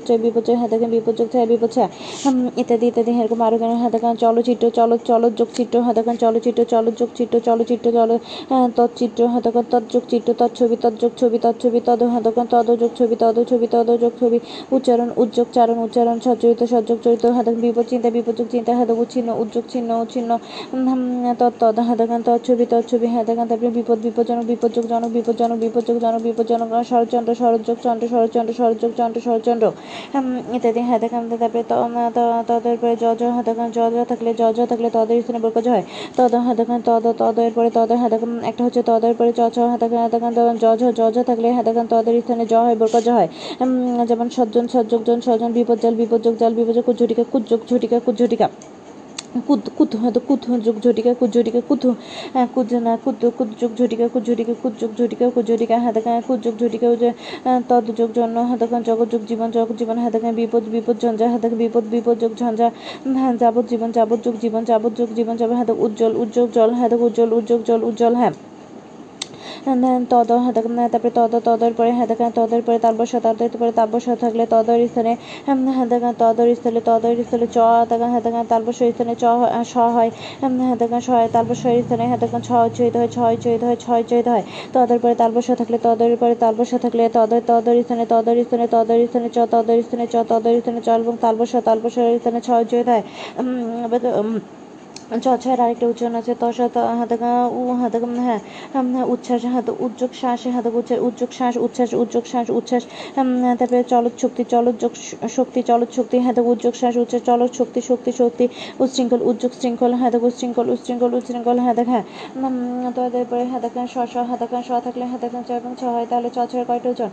[0.07, 1.89] চাই বিপর্যয় হ্যাঁ দেখেন বিপর্যোগ ছায়া বিপর্যয়
[2.23, 6.61] হুম, ইত্যাদি ইত্যাদি এরকম আরও কেন হ্যাঁ দেখেন চলচ্চিত্র চল চলযোগ চিত্র হ্যাঁ দেখেন চলচ্চিত্র
[6.65, 8.09] চলযোগ চিত্র চলচ্চিত্র চল
[8.49, 13.37] হ্যাঁ, তৎচিত্র হ্যাঁ দেখেন তৎযোগ চিত্র তৎছবি তৎযোগ, ছবি তৎছবি তদ দেখেন তদযোগ, ছবি তদ
[13.49, 14.37] ছবি, তদযোগ, ছবি,
[14.75, 19.65] উচ্চারণ উদ্যোগ চারণ, উচ্চারণ সচরিত সযোগ চরিত দেখেন বিপদ, চিন্তা বিপর্যোগ চিন্তা দেখেন উচ্ছিন্ন উদ্যোগ
[19.73, 20.31] ছিন্ন, উচ্ছিন্ন
[21.41, 26.21] তৎ হ্যাঁ দেখেন তৎছবি তৎছবি হ্যাঁ দেখেন তারপরে বিপদ, বিপজ্জনক বিপজ্জক জনক, বিপজ্জনক বিপজ্জক জনক,
[26.27, 29.65] বিপজ্জনক শরৎচন্দ্র শরৎযোগ চন্দ্র শরৎচন্দ্র শরৎযোগ চন্দ্র শরৎচন্দ্র
[30.57, 31.63] ইত্যাদি দেখেন তারপরে
[32.49, 33.23] তদের পরে জ জ
[33.95, 35.83] জ থাকলে জ জ থাকলে তদের স্থানে বর্গজ হয়।
[36.17, 40.11] তদ দেখেন তদ তদের পরে তদ দেখেন একটা হচ্ছে তদের পরে চ হ্যাঁ দেখেন হ্যাঁ
[40.11, 40.65] তখন জ
[41.15, 45.19] জ থাকলে হ্যাঁ দেখেন তদের স্থানে জ হয় বর্গজ হয়। উম, যেমন সজ্জন সজ্জক জন
[45.21, 48.47] সজন বিপজ্জল বিপজ্জক জাল বিপজ্জক কুজ্ঝটিকা কুজ্জক ঝটিকা কুজ্ঝটিকা
[49.47, 51.83] কুদ কুদ হয়তো কুদ যোগ ঝটিকা কুদ ঝটিকা কুদ
[52.33, 56.11] হ্যাঁ কুদ না কুদ কুদ যোগ ঝটিকা কুদ ঝটিকা কুদ যোগ ঝটিকা কুদ ঝটিকা হাতাকা
[56.27, 56.87] কুদ যোগ ঝটিকা
[57.69, 61.83] তদ যোগ জন্ম হাতাকা জগৎ যোগ জীবন জগৎ জীবন হাতাকা বিপদ বিপদ ঝঞ্ঝা হাতাকা বিপদ
[61.91, 62.67] বিপদ যোগ ঝঞ্ঝা
[63.15, 67.01] হ্যাঁ যাবত জীবন যাবত যোগ জীবন যাবত যোগ জীবন যাবত হাতে উজ্জ্বল উজ্জ্বল জল হাতক
[67.01, 68.33] উজ্জ্বল উজ্জ্বল জল উজ্জ্বল হ্যাঁ।
[70.09, 70.29] তদ
[70.87, 75.13] তারপরে তদ তদর পরে হাতে তদর পরে তারবশ তদের পরে তারবশ থাকলে তদর স্থানে
[75.71, 79.25] হাতে তদর স্থলে তদর স্থলে চ, হাতে হাতে তারবশ স্থানে চ
[79.65, 80.09] স হয়
[80.63, 84.43] হাতে স হয় তারবশ স্থানে হাতে ছ চৈত হয় ছয় চৈত হয় ছয় চৈত হয়।
[84.73, 89.27] তদর পরে তারবশ থাকলে তদর পরে তারবশ থাকলে তদর তদর স্থানে তদর স্থানে তদর স্থানে
[89.29, 93.03] চ, তদর স্থানে চ, তদর স্থানে চ এবং তারবশ তারবশ স্থানে ছয় চৈত হয়।
[95.15, 96.57] ছ আরেকটা উচ্চারণ আছে তস
[96.99, 97.15] হাতে
[97.51, 98.41] উ হাতে হ্যাঁ
[99.05, 102.83] উচ্ছ্বাস হাতে উদ্যোগ শ্বাস হাতে উচ্ছ্বাস উদ্যোগ শ্বাস উচ্ছ্বাস উদ্যোগ শ্বাস উচ্ছ্বাস
[103.59, 104.43] তারপরে চলত শক্তি
[104.79, 104.93] যোগ
[105.29, 108.45] শক্তি চলত শক্তি হাতে উদ্যোগ শ্বাস উচ্ছ্বাস চলত শক্তি শক্তি শক্তি
[108.79, 112.03] উচ্ছৃঙ্খল উদ্যোগ শৃঙ্খল হাতে উচ্ছৃঙ্খল উচ্ছৃঙ্খল উচ্ছৃঙ্খল হাতে হ্যাঁ
[112.95, 113.95] তো তারপরে হাতে স
[114.29, 117.11] হাতে স থাকলে হাতে চ এবং ছ হয় তাহলে চ ছয়ের কয়টা উচ্চারণ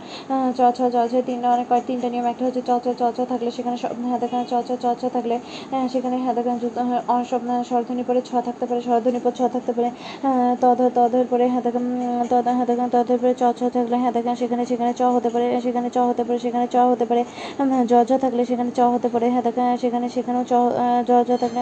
[0.53, 0.79] চ ছ
[1.25, 2.71] তিনটা অনেক কয় তিনটা নিয়ম একটা হচ্ছে চ
[3.11, 5.35] চ থাকলে সেখানে স- হাতে চ চ চ থাকলে
[5.89, 7.41] সেখানে হাতে যুক্ত হয় অসব
[7.87, 9.89] স্বরধ্বনি পরে ছ থাকতে পারে স্বরধ্বনি পর ছ থাকতে পারে
[10.61, 11.79] তদ তদের পরে তদা
[12.31, 15.87] তদ হাতে তদের পরে চ, ছ থাকলে হ্যাঁ হাতে সেখানে সেখানে চ হতে পারে, সেখানে
[15.89, 17.21] চ হতে পারে, সেখানে চ হতে পারে
[17.85, 20.53] জ জ থাকলে সেখানে চ হতে পারে হ্যাঁ হাতে সেখানে সেখানেও চ
[21.07, 21.61] জ জ থাকলে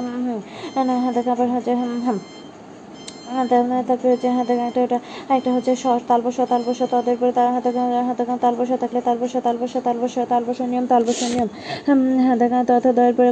[0.76, 1.72] হ্যাঁ হাতে আবার হচ্ছে
[2.06, 2.43] হাতে
[3.24, 4.98] তারপরে হচ্ছে হাতে একটা ওটা
[5.30, 7.70] একটা হচ্ছে স তালবস তালবস তাদের পরে তার হাতে
[8.02, 11.50] হাতে তালবস থাকলে তালবস তালবস তালবস তালবস নিয়ম তালবস নিয়ম
[12.28, 13.30] হাতে তথা দয়ের পরে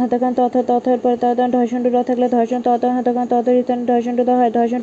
[0.00, 4.30] হাতে তথা তথের পরে তথ ধর্ষণ র থাকলে ধর্ষণ তত হাতে তত রিতনে ধর্ষণ র
[4.32, 4.80] হয় ধর্ষণ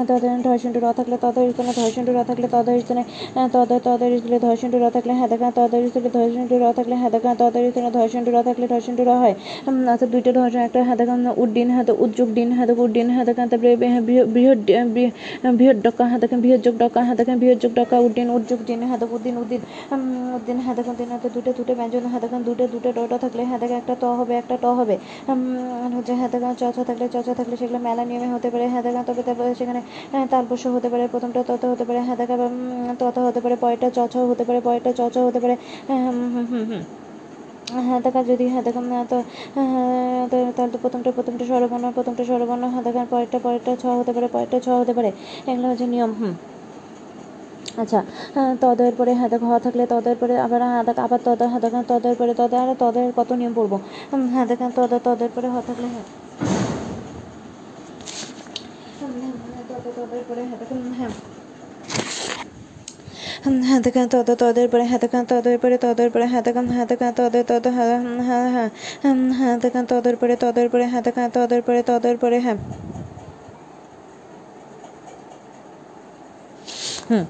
[0.00, 0.10] তত
[0.44, 3.02] ধর্ষণ র থাকলে তত রিতনে ধর্ষণ র থাকলে তত রিতনে
[3.46, 7.90] তত তত রিতলে ধর্ষণ র থাকলে হাতে তত রিতলে ধর্ষণ র থাকলে হাতে তত রিতনে
[7.90, 9.34] ধর্ষণ র থাকলে ধর্ষণ র হয়
[9.86, 11.02] অর্থাৎ দুইটা ধর্ষণ একটা হাতে
[11.36, 14.02] উড্ডিন হাতে উদ্যোগ ডিন হাতে উড্ডিন হাতে তারপরে বৃহ- বৃহৎ
[14.88, 15.14] বৃহ-
[15.52, 19.34] বৃহৎ ডকা হাতে বৃহৎ যোগ ডকা হাতে বৃহৎ যোগ ডকা উড্ডিন উদ্যোগ ডিন হাতে উদ্দিন
[19.38, 19.60] উদ্দিন
[19.92, 20.02] উম,
[20.36, 24.04] উদ্দিন হাতে দিন হাতে দুটো দুটো ব্যঞ্জন হাতে দুটো দুটো ডটা থাকলে হাতে একটা ত
[24.18, 24.96] হবে একটা ট হবে
[25.96, 29.50] হচ্ছে হাতে চ ছ থাকলে চ থাকলে সেগুলো মেলা নিয়মে হতে পারে হাতে তবে তারপরে
[29.60, 29.80] সেখানে
[30.12, 32.24] হ্যাঁ, তালবস্য হতে পারে প্রথমটা তত হতে পারে হাতে
[33.00, 33.98] তত হতে পারে পরেরটা চ
[34.30, 35.54] হতে পারে পরেরটা চ হতে পারে
[35.88, 36.00] হুম
[36.34, 36.82] হুম হুম হুম
[37.66, 38.00] হ্যাঁ
[38.30, 39.16] যদি হ্যাঁ দেখা না তো
[39.56, 39.68] হ্যাঁ,
[40.30, 44.28] তো- তাহলে তো প্রথমটা প্রথমটা স্বরবর্ণ প্রথমটা স্বরবর্ণ হ্যাঁ দেখার পরেরটা পরেরটা ছ হতে পারে
[44.28, 45.10] পরেরটা ছ হতে পারে।
[45.48, 46.34] এগুলো হচ্ছে নিয়ম হুম।
[47.76, 47.98] আচ্ছা
[48.34, 51.60] হ্যাঁ, তদের পরে হ্যাঁ দেখো হ থাকলে তদের পরে আবার হ্যাঁ দেখ আবার তদ হ্যাঁ
[51.64, 53.72] দেখো তদের পরে তদের আর তদের কত নিয়ম পড়ব?
[54.10, 56.06] হুম, হ্যাঁ দেখেন তদ তদের পরে হ থাকলে হ্যাঁ।
[58.98, 59.12] হ্যাঁ,
[59.46, 59.64] হ্যাঁ,
[59.98, 61.12] তদের পরে হ্যাঁ দেখেন হ্যাঁ।
[63.44, 67.66] হাতে তদ, তদের পরে হাতে তদের পরে তদের পরে হাতে কান হাতে কান তদের তদ
[67.76, 69.56] হ্যাঁ
[69.88, 72.58] তদের পরে তদের পরে হাতে তদের পরে তদের পরে হ্যাঁ।
[77.08, 77.24] হুম।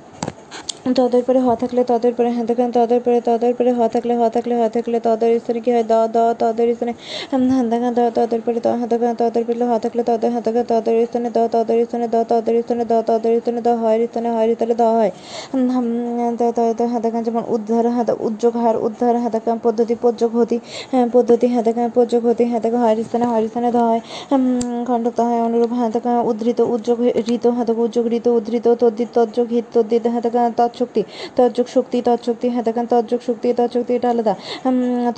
[0.85, 4.29] তদের পরে হ থাকলে তদের পরে হ্যাঁ দেখেন তদের পরে তদের পরে হ থাকলে হ
[4.29, 5.85] থাকলে হ থাকলে তদের স্থানে কি হয়?
[5.85, 6.93] দ দ তদের স্থানে
[7.49, 10.65] হ্যাঁ দেখেন দ তদের পরে ত হ্যাঁ দেখেন তদের পরে হ থাকলে তদের হ্যাঁ দেখেন
[10.71, 14.47] তদের স্থানে দ তদের স্থানে দ তদের স্থানে দ তদের স্থানে দ হয় স্থানে হয়
[14.55, 15.11] স্থানে দ হয়।
[16.33, 20.31] দ দ দ হ্যাঁ দেখেন যেমন উদ্ধার হ্যাঁ উদ্যোগ হার উদ্ধার হ্যাঁ দেখেন পদ্ধতি পযোগ
[20.37, 20.57] হতি
[20.93, 24.45] হ্যাঁ পদ্ধতি হ্যাঁ দেখেন পযোগ হতি হ্যাঁ দেখেন হয় স্থানে হয় স্থানে দ হয়। হুম,
[24.85, 29.47] খণ্ডক হয় অনুরূপ হ্যাঁ দেখেন উদ্ধৃত উদ্যোগ ঋত হ্যাঁ দেখেন উদ্যোগ ঋত উদ্ধৃত তদ্দিত তজ্যোগ
[29.51, 30.23] হিত তদ্দিত হ্যাঁ
[30.59, 31.03] তৎ তৎশক্তি
[31.39, 34.35] তৎযোগ শক্তি তৎশক্তি হাতাকান তৎযোগ শক্তি তৎশক্তি এটা আলাদা।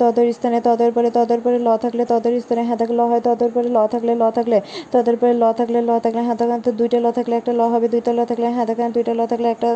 [0.01, 3.49] তদের স্থানে তদের পরে তদের পরে ল থাকলে তদের স্থানে হ্যাঁ হাতাক ল হয় তদের
[3.55, 4.57] পরে ল থাকলে ল থাকলে
[4.93, 7.87] তদের পরে ল থাকলে ল থাকলে হ্যাঁ হাতাকান তো দুইটা ল থাকলে একটা ল হবে
[7.93, 9.69] দুইটা ল থাকলে হ্যাঁ হাতাকান দুইটা ল থাকলে একটা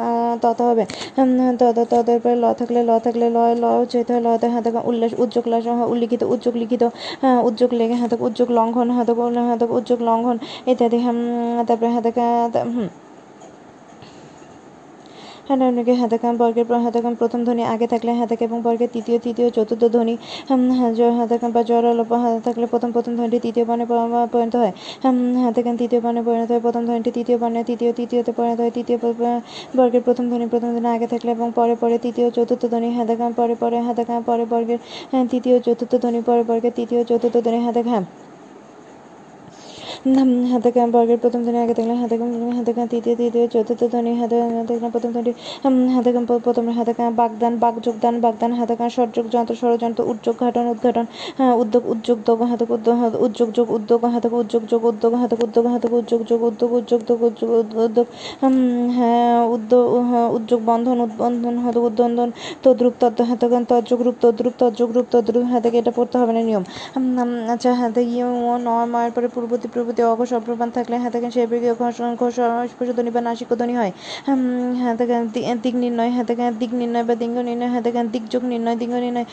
[0.44, 0.84] তত হবে।
[1.62, 5.46] তদ তদের পরে ল থাকলে ল থাকলে ল ল উচ্চারিত হয় লতে হাতাকান উল্লাস উদ্যোগ
[5.48, 5.64] লাস
[5.94, 6.84] উল্লিখিত উদ্যোগ লিখিত
[7.48, 9.18] উদ্যোগ লেগে হাতক উদ্যোগ লঙ্ঘন হাতক
[9.80, 10.38] উদ্যোগ লঙ্ঘন
[10.72, 11.18] ইত্যাদি হুম,
[11.68, 12.26] তারপরে হাতাকা
[12.68, 12.88] হুম।
[15.52, 20.16] হানানুকে হাতাকাম বর্গের হাতাকাম প্রথম ধ্বনি আগে থাকলে হাতাক এবং বর্গের তৃতীয় তৃতীয় চতুর্থ ধ্বনি
[21.20, 22.04] হাতাকাম বা জড়ালো
[22.48, 23.86] থাকলে প্রথম প্রথম ধ্বনিটি তৃতীয় বর্ণে
[24.34, 24.74] পরিণত হয়।
[25.44, 28.98] হাতাকাম তৃতীয় বর্ণে পরিণত হয় প্রথম ধ্বনিটি তৃতীয় বর্ণে তৃতীয় তৃতীয়তে পরিণত হয় তৃতীয়
[29.78, 33.56] বর্গের প্রথম ধ্বনি প্রথম ধ্বনি আগে থাকলে এবং পরে পরে তৃতীয় চতুর্থ ধ্বনি হাতাকাম পরে
[33.62, 34.80] পরে হাতাকাম পরে বর্গের
[35.12, 38.04] হ্যাঁ, তৃতীয় চতুর্থ ধ্বনি পরে বর্গের তৃতীয় চতুর্থ ধ্বনি হাতাকাম
[40.52, 42.16] হাতে বর্গের প্রথম ধ্বনি, আগে থাকলে হাতে
[42.58, 44.36] হাতে তৃতীয় তৃতীয়, চতুর্থ ধ্বনি হাতে
[44.96, 45.32] প্রথম ধ্বনি
[45.96, 46.10] হাতে
[46.48, 51.06] প্রথম হাতে বাগদান বাক যোগদান বাগদান হাতে সরযোগ, যন্ত্র, ষড়যন্ত্র, উদ্যোগ, ঘাটন, উদ্ঘাটন
[51.62, 52.66] উদ্যোগ উদ্যোগ, দোগ হাতে
[53.26, 57.20] উদ্যোগ, যোগ, উদ্যোগ হাতে উদ্যোগ, যোগ, উদ্যোগ হাতে উদ্যোগ হাতে উদ্যোগ, যোগ, উদ্যোগ উদ্যোগ যোগ
[57.30, 57.50] উদ্যোগ
[57.88, 58.08] উদ্যোগ
[58.98, 59.86] হ্যাঁ উদ্যোগ
[60.38, 62.30] উদ্যোগ, বন্ধন, উদ্বন্ধন হাতে উদ্বন্ধন,
[62.64, 66.64] তদ্রুপ, তদ্দ হাতে তদ্যোগ, রূপ, তদ্রুপ, তদ্যোগ, রূপ, তদ্রুপ হাতে এটা পড়তে হবে না, নিয়ম।
[67.54, 68.26] আচ্ছা হাতে ইয়ে
[68.68, 72.36] নয় মায়ের পরে পূর্ববর্তী পূর্ববর্তী অঘ সপ্রমাণ থাকলে হাতে কান সেই বেগে ঘোষ ঘোষ
[72.72, 73.92] স্পর্শধ্বনি বা নাসিকধ্বনি হয়
[74.28, 74.42] উম,
[74.82, 78.42] হাতে কান দি- দিক নির্ণয় হাতে কান দিক নির্ণয় বা দিঙ্গ নির্ণয় হাতে কান দিকযোগ
[78.44, 79.26] নির্ণয় দিঙ্গ নির্ণয়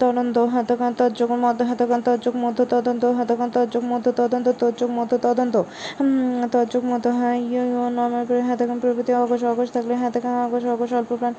[0.00, 4.46] তদন্ত হাতে কান তজ্যোগ মধ্য হাতে কান তজ্যোগ মধ্য তদন্ত হাতে কান তজ্যোগ মধ্য তদন্ত
[4.60, 5.54] তজ্যোগ মধ্য তদন্ত
[6.00, 6.12] উম,
[6.52, 10.18] তজ্যোগ মধ্য হ্যাঁ ইয়ে ও নয় মায়ের পরে হাতে কান প্রভৃতি অঘোষ অঘোষ থাকলে হাতে
[10.20, 11.34] কান অঘোষ অঘোষ অল্প প্রাণ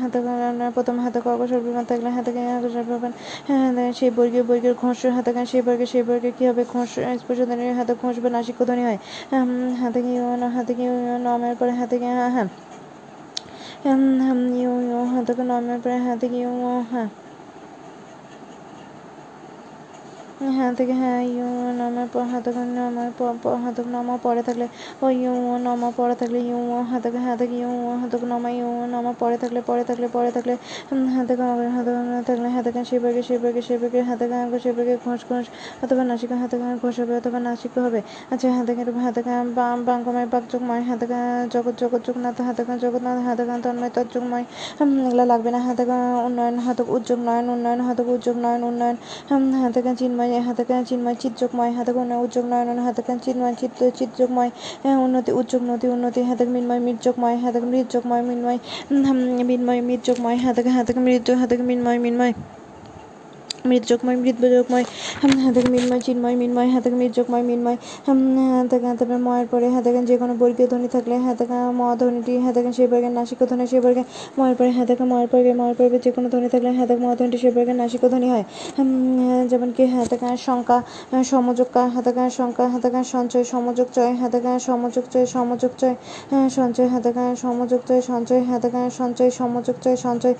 [0.00, 0.18] হাতে
[0.76, 3.12] প্রথম হাতে কান অঘোষ অল্প প্রাণ থাকলে হাতে কান অঘোষ অল্প প্রাণ
[3.48, 6.90] হ্যাঁ সেই বর্গীয় বর্গের ঘোষ হাতে কান সেই বর্গে সেই বর্গে কি হবে ঘোষ
[7.20, 8.98] স্পর্শধ্বনির হাতে খুঁজবে বা নাসিকধ্বনি হয়।
[9.80, 10.12] হাতে কি
[10.56, 10.84] হাতে কি
[11.20, 12.48] নমের পরে হাতে কি হ্যাঁ হ্যাঁ।
[14.54, 16.52] ইউ ইউ হাতে নমের পরে হাতে কি ইউ
[16.90, 17.08] হ্যাঁ।
[20.40, 21.46] হ্যাঁ থেকে হ্যাঁ ইউ
[21.80, 24.66] নামার পর হাতে নামার পর হাতে নামা পরে থাকলে
[25.00, 26.58] ও ইউ নামা পরে থাকলে ইউ
[26.90, 27.08] হাতে
[27.40, 30.54] থেকে ইউ হাতে নামা ইউ নামা পরে থাকলে পরে থাকলে পরে থাকলে
[31.16, 31.32] হাতে
[31.68, 31.90] হাতে
[32.28, 35.46] থাকলে হাতে কান সেবাগে সেবাগে সেবাগে হাতে কান সেবাগে ঘোষ ঘোষ
[35.82, 38.00] অথবা নাসিকা হাতে কান ঘোষ হবে অথবা নাসিক হবে
[38.32, 41.22] আচ্ছা হাতে কান হাতে কান বাম বাঙ্গময় বাকযোগময় হাতে কান
[41.54, 44.44] জগৎ জগৎ যোগনাথ হাতে কান জগন্নাথ হাতে কান তন্ময় তৎযোগময়
[44.80, 48.96] উম, এগুলো লাগবে না হাতে কান উন্নয়ন হাতক উদ্যোগ নয়ন উন্নয়ন হাতক উদ্যোগ নয়ন উন্নয়ন
[49.62, 49.94] হাতে কান
[50.38, 54.50] হাতে কান চিন্ময় চিত্রকময় হাতে কান উদ্যোগ নয়ন হাতে কান চিন্ময় চিত্র চিত্রকময়
[54.82, 58.58] হ্যাঁ, উন্নতি উদ্যোগ নতি উন্নতি হাতে মিনময় মৃতযোগময় হাতে কান মৃতযোগময় মিনময়
[59.48, 62.34] মিনময় মৃতযোগময় হাতে কান হাতে কান মৃত্যু হাতে কান মিন্ময় মিন্ময়
[63.64, 64.84] মৃতযোগময় মৃতযোগময়
[65.44, 67.78] হাতে মিন্ময় চিন্ময় মিন্ময় হাতে মৃতযোগময় মিন্ময়
[68.52, 72.60] হাতে তারপরে ময়ের পরে হাতে যে কোনো বর্গীয় ধ্বনি থাকলে হ্যাঁ হাতে ম ধ্বনিটি হাতে
[72.72, 74.02] সেই বর্গের নাসিক ধ্বনি সেই বর্গে
[74.38, 77.52] ময়ের পরে হাতে ময়ের পরে ময়ের পরে যে কোনো ধ্বনি থাকলে হাতে ম ধ্বনিটি সেই
[77.56, 78.44] বর্গের নাসিক ধ্বনি হয়
[79.50, 80.78] যেমন কি হাতে সংখ্যা
[81.24, 85.94] সমযোগ কা হাতে সংখ্যা হাতে সঞ্চয় সমযোগ চয় হাতে সমযোগ চয় সমযোগ চয়
[86.30, 90.34] হ্যাঁ, সঞ্চয় হাতে সমযোগ চয় সঞ্চয় হাতে সঞ্চয় সমযোগ চয় সঞ্চয়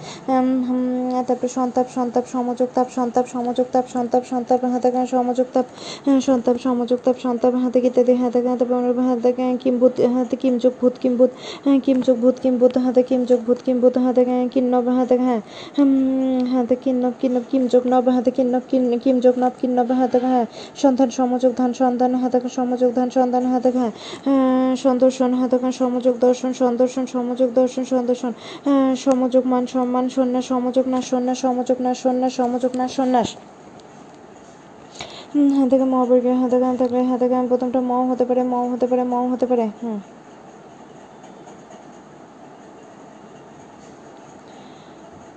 [1.29, 5.67] তারপরে সন্তাপ সন্তাপ সমযোগ তাপ সন্তাপ সমযোগ তাপ সন্তাপ সন্তাপ হাতে গান সমযোগ তাপ
[6.05, 10.73] হ্যাঁ, সন্তাপ সমযোগ তাপ সন্তাপ হাতে ইত্যাদি হাতে গান আমরা হাতে গান কিম্ভূত হাতে কিমযোগ
[10.81, 11.31] ভূত কিম্ভূত
[11.65, 15.41] হ্যাঁ কিমযোগ ভূত কিম্ভূত হাতে কিমযোগ ভূত কিম্ভূত হাতে গান কিন্নব হাতে হ্যাঁ
[15.79, 20.47] হুম, হাতে কিন্নব কিন্নব কিমযোগ নব হাতে কিন্নব কিন কিমযোগ নব কিন্নব হাতে হ্যাঁ
[20.77, 23.93] সন্তান সমযোগ ধান সন্তান হাতে সমযোগ ধান সন্তান হাতে হ্যাঁ
[24.77, 28.33] সন্দর্শন হাতে সমযোগ দর্শন সন্দর্শন সমযোগ দর্শন সন্দর্শন
[28.65, 33.29] হ্যাঁ, সমযোগ মান সম্মান সন্ন্যাস সমযোগ না সন্ন্যাস সমযোগ না সন্ন্যাস সমযোগ না সন্ন্যাস।
[35.57, 39.03] হাতে ম মহাবর্গীয় হাতে গান থাকলে হাতে গান, প্রথমটা মও হতে পারে মও হতে পারে
[39.13, 39.99] মও হতে পারে, হুম।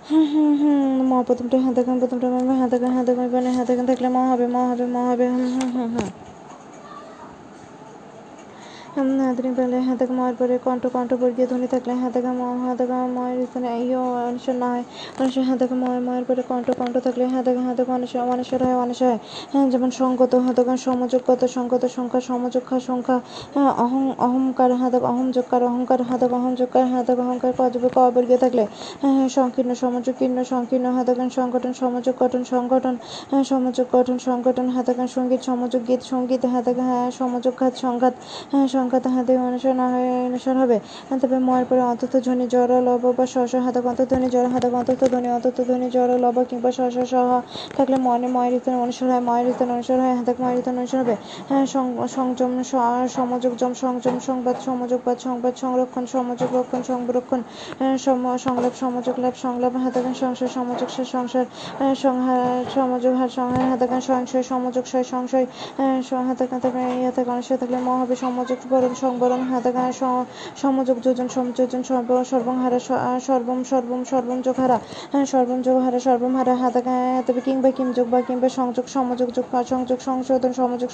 [0.08, 3.86] হুম হুম হুম, মা প্রথমটা, হাতে গান, প্রথমটা ম হাতে গান হাতে গান হাতে গান
[3.86, 6.08] থাকলে মা হবে মা হবে মা হবে, হুম হুম হুম হুম।
[8.94, 13.38] পেলে হাতে ময়ের পরে কণ্ঠ কণ্ঠ বর্গীয় ধ্বনি থাকলে হাতে গা ম হাতে গা ময়ের
[13.44, 14.84] স্থানে ইয় অনেশ্বর না হয়
[15.62, 19.20] গা ময় ময়ের পরে কণ্ঠ কণ্ঠ থাকলে হাতে গা হাতে অনেশ্বর অনেশ্বর হয় অনেশ্বর হয়
[19.52, 23.18] হ্যাঁ যেমন সঙ্গত হাতে গা সমযোগগত সংগত সংখ্যা সমযোগা সংখ্যা
[23.56, 28.40] হ্যাঁ, অহং অহংকার হাতে অহম যোগকার অহংকার হাতে অহম যোগকার হাতে অহংকার কজবে ক বর্গীয়
[28.40, 28.64] থাকলে
[29.02, 32.96] হ্যাঁ হ্যাঁ, সংকীর্ণ সমযোগ কীর্ণ সংকীর্ণ হাতে গান সংগঠন সমযোগ গঠন সংগঠন
[33.32, 37.74] হ্যাঁ সমযোগ গঠন সংগঠন হাতে গান সংগীত সমযোগ গীত সংগীত হাতে গা হ্যাঁ সমযোগ ঘাত
[37.78, 38.16] সংঘাত
[38.52, 40.78] হ্যাঁ সংখ্যা তাহাদের অনুসার না হয় অনুসার হবে।
[41.22, 45.30] তবে ময়ের পরে অন্তত ধ্বনি জড় লব বা শ হাতক অন্তর্ধ্বনি জড় হাতক অন্তত ধ্বনি
[45.30, 46.80] অন্তত ধ্বনি জড় লব কিংবা স
[47.30, 47.42] হ।
[47.78, 51.16] থাকলে মনে ময়ের ইতন অনুসার হয় ময়ের ইতন অনুসার হয় হাতক ময়ের ইতন অনুসার হবে।
[51.50, 57.42] হ্যাঁ, সং- সংযম স- সমযোগ জম সংযম সংবাদ সমযোগ বাদ সংবাদ সংরক্ষণ সমযোগ রক্ষণ সংরক্ষণ
[57.80, 57.98] হ্যাঁ,
[58.38, 61.46] সংলাপ সমযোগ লাভ সংলাপ হাতাগান সংশয় সমযোগ সে সংসার
[61.80, 65.46] হ্যাঁ, সংহার সমযোগ হার সংহার হাতাগান সংশয় সমযোগ সয় সংশয়
[66.30, 71.82] হাতাগান থাকলে হাতাগান অনুসার থাকলে ম হবে সমযোগ বরণ সংবরণ হাতাগান স- সমযোগ যোজন সমযোজন
[71.84, 72.80] সর্ব সর্বং হারা
[73.20, 74.78] সর্বম সর্বম সর্বম যোগ হারা
[75.12, 79.28] হ্যাঁ, সর্বম যোগ হারা সর্বম হারা হাতাগান তবে কিংবা কিম যোগ বা কিংবা সংযোগ সমযোগ
[79.34, 80.90] যোগ সংযোগ সংশোধন সমযোগ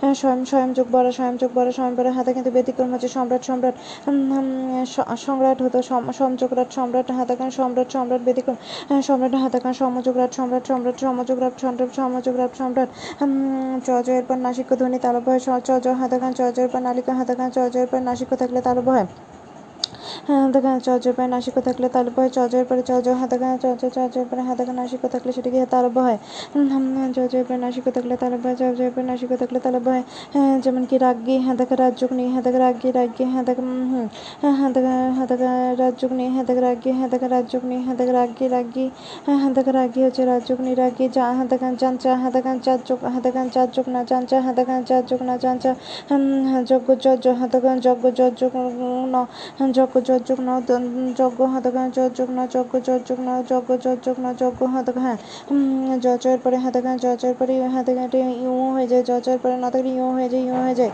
[0.00, 3.42] হ্যাঁ, স্বয়ং স্বয়ং যোগ বড় স্বয়ং যোগ বড় স্বয়ং বড় হাতে কিন্তু ব্যতিক্রম হচ্ছে সম্রাট
[3.44, 3.74] সম্রাট
[5.18, 8.56] সম্রাট হতো সম- সমযোগরাট সম্রাট হাতাকান সম্রাট সম্রাট ব্যতিক্রম
[9.02, 12.88] সম্রাট হাতাকান সমযোগরাট সম্রাট সম্রাট সমযোগরাট সম্রাট সমযোগরাট সম্রাট
[13.86, 17.48] চ জয়ের পর নাসিক ধ্বনি তালব স- চ জ হাতাকান চ জয়ের পর নালিকা হাতাকান
[17.50, 18.88] চ জয়ের পর নাসিক থাকলে তালব
[20.04, 24.24] হয় হ্যাঁ দেখেন চজের পায়ে নাসিক থাকলে তালব হয় চজের পরে চজ হাতাকা চজ চজের
[24.30, 26.18] পরে হাতাকা নাসিক থাকলে সেটাকে তালব হয়
[27.14, 30.96] চজের পরে নাসিক থাকলে তালব হয় চজের পরে নাসিক থাকলে তালব হয় হ্যাঁ যেমন কি
[30.98, 34.06] রাগ্গি হাতাকা রাজ্যক নেই হাতাকা রাগ্গি রাগ্গি হাতাকা হুম
[34.56, 38.86] হাতাকা হাতাকা রাজ্যক নেই হাতাকা রাগ্গি হাতাকা রাজ্যক নেই হাতাকা রাগ্গি রাগ্গি
[39.26, 42.74] হ্যাঁ হাতাকা রাগ্গি হচ্ছে রাজ্যক নেই রাগ্গি যা হাতে গান চান চা হাতে গান চার
[42.76, 45.70] জানচা হাতাকান চাচক চার চাচক না জানচা চার চাচক না জানচা
[46.64, 48.54] যজ্ঞ যজ্ঞ হাতাকান যজ্ঞ যজ্ঞ
[49.06, 49.16] ন
[49.70, 50.48] যজ্ঞ যজ্ঞ
[51.14, 53.70] যজ্ঞ হাতাকান যজ্ঞ যজ্ঞ যজ্ঞ যজ্ঞ
[54.04, 55.18] যজ্ঞ যজ্ঞ হাতাকা হ্যাঁ
[55.98, 60.28] জজয়ের পরে হাতাকান জজয়ের পরে হাতাকানটি ইউ হয়ে যায় জজয়ের পরে না থাকলে ইউ হয়ে
[60.28, 60.92] যায় ইউ হয়ে যায়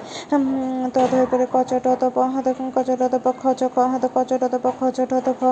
[0.90, 5.28] তত হয়ে পরে কচট তপ হাতাকান কচট তপ খচ খ হাত কচট তপ খচট হত
[5.30, 5.42] খ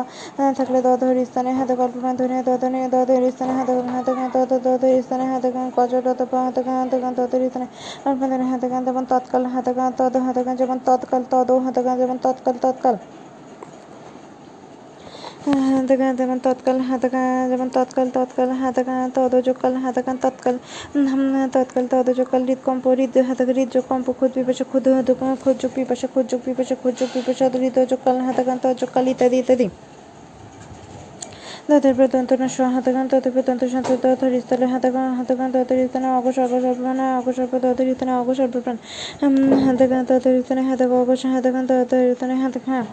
[0.58, 5.66] থাকলে দধর স্থানে হাতে কল্পনা ধরে দধনে দধের স্থানে হাতাকান হাতাকান তত দধের স্থানে হাতাকান
[5.76, 7.66] কচট তপ হাতাকান হাতাকান ততের স্থানে
[8.04, 12.96] কল্পনা হাতাকান যেমন তৎকাল হাতাকান তদ হাত হাতাকান যেমন তৎকাল তদ হাতাকান যেমন তৎকাল তৎকাল
[15.68, 20.54] হাতাকান যেমন তৎকাল হাতাকান যেমন তৎকাল তৎকাল হাতাকান তদযোগকাল হাতাকান তৎকাল
[21.52, 24.86] তৎকাল তদযোগকাল হৃদকম্প হৃদ হাতাকা হৃদযোগকম্প খুদ পিপাসা ক্ষুদ
[25.42, 29.66] খুদযোগ পিপাসা খুদযোগ পিপাসা খুদযোগ পিপাসা হৃদযোগকাল হাতাকান তযোগকাল ইত্যাদি ইত্যাদি
[31.68, 36.98] দাঁতের প্রতন্ত স হাতাকান ততের প্রতন্ত সন্ত দধর স্থলে হাতাকান হাতাকান ততের স্থানে অগসর্প সর্বপ্রাণ
[37.20, 38.76] অগসর্প ততের স্থানে অগসর্পপ্রাণ
[39.66, 42.84] হাতাকান ততের স্থানে হাতাক অগস হাতাকান ততের স্থানে হাতাকান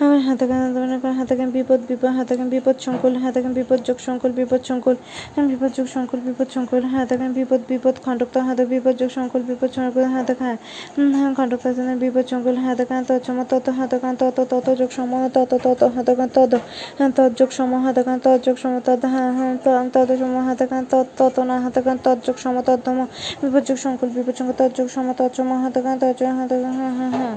[0.00, 0.60] আমার হাতাকান
[1.20, 4.96] হাতাকান বিপদ বিপদ হাতাকান বিপদ সংকুল হাতাকান বিপদ যোগ সংকুল বিপদ সংকুল
[5.50, 10.04] বিপদ যোগ সংকুল বিপদ সংকুল হাতাকান বিপদ বিপদ খণ্ডক্ত হাতক বিপদ যোগ সংকুল বিপদ সংকুল
[10.06, 10.56] হাতাকান
[11.36, 11.66] খণ্ডক্ত
[12.00, 16.52] বিপদ সংকুল হাতাকান তৎসম তত হাতাকান তত তত যোগ সমূহ তত তত হাতাকান তদ
[17.16, 19.02] তৎযোগ সম হাতাকান তৎযোগ সম তদ
[19.94, 22.98] তদ সম হাতাকান তৎ তত না হাতাকান তৎযোগ সম তদ্দম
[23.40, 27.36] বিপদ যোগ সংকুল বিপদ সংকুল তৎযোগ সম তৎসম হাতাকান তৎযোগ হাতাকান হ্যাঁ হ্যাঁ হ্যাঁ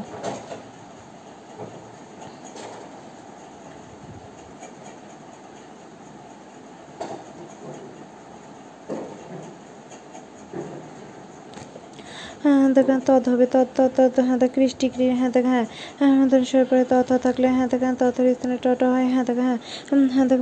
[12.44, 15.66] হ্যাঁ দেখেন তদ হবে তদ তদ হ্যাঁ দেখ কৃষ্টি ক্রি হ্যাঁ দেখ হ্যাঁ
[16.00, 16.28] হ্যাঁ
[16.90, 19.58] তত থাকলে হ্যাঁ দেখেন ততের স্থানে টট হয় হ্যাঁ দেখ হ্যাঁ
[20.12, 20.40] হ্যাঁ দেখ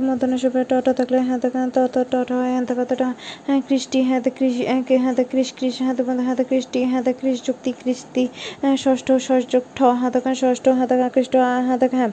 [0.96, 3.14] থাকলে হ্যাঁ দেখেন তত টট হয় হ্যাঁ কতটা
[3.46, 4.54] হ্যাঁ কৃষ্টি হ্যাঁ দেখ কৃষ
[5.02, 8.28] হ্যাঁ দেখ কৃষ কৃষ হ্যাঁ দেখ হ্যাঁ দেখ কৃষ্টি হ্যাঁ দেখ কৃষ যুক্তি কৃষ্টি
[8.62, 12.10] হ্যাঁ ষষ্ঠ ষষ্ঠ ঠ হ্যাঁ ষষ্ঠ হ্যাঁ দেখ আকৃষ্ট হ্যাঁ দেখ হ্যাঁ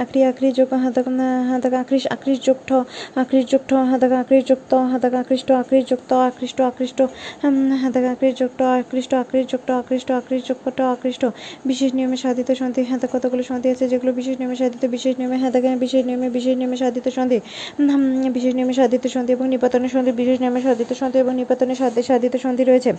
[0.00, 1.06] আক্রি আক্রি যোগ হ্যাঁ দেখ
[1.48, 2.72] হ্যাঁ দেখ আকৃষ আকৃষ যোগ ঠ
[3.16, 7.02] আকৃষ যোগ ঠ হ্যাঁ দেখ আকৃষ যুক্ত হ্যাঁ দেখ আকৃষ্ট আকৃষ যুক্ত আকৃষ্ট আকৃষ্ট
[7.76, 11.22] হ্যাঁ দেখ আকৃষ যুক্ত আকৃষ্ট আকৃষ্ট যোগটা আকৃষ্ট আকৃষ্ট যোগটা আকৃষ্ট।
[11.70, 15.52] বিশেষ নিয়মে সাধিত সন্ধি হ্যাঁ কতগুলো সন্ধি আছে যেগুলো বিশেষ নিয়মে সাধিত, বিশেষ নিয়মে হ্যাঁ
[15.84, 17.38] বিশেষ নিয়মে বিশেষ নিয়মে সাধিত সন্ধি।
[18.36, 22.34] বিশেষ নিয়মে সাধিত সন্ধি এবং নিপাতনের সন্ধি, বিশেষ নিয়মে সাধিত সন্ধি এবং নিপাতনের সাধে, সাধিত
[22.44, 22.92] সন্ধি রয়েছে।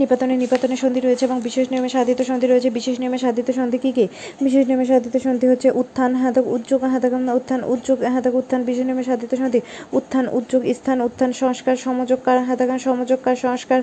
[0.00, 3.90] নিপাতনে নিপাতনে সন্ধি রয়েছে এবং বিশেষ নিয়মে সাধিত সন্ধি রয়েছে। বিশেষ নিয়মে সাধিত সন্ধি কী
[3.96, 4.04] কী?
[4.46, 9.04] বিশেষ নিয়মে সাধিত সন্ধি হচ্ছে উত্থান, হাতক উদ্যোগ হাতক উত্থান উদ্যোগ হাতক, উত্থান। বিশেষ নিয়মে
[9.10, 9.60] সাধিত সন্ধি,
[9.98, 13.80] উত্থান উদ্যোগ স্থান, উত্থান, সংস্কার, সমযোগকার হাতাকান সমযোগকার, সংস্কার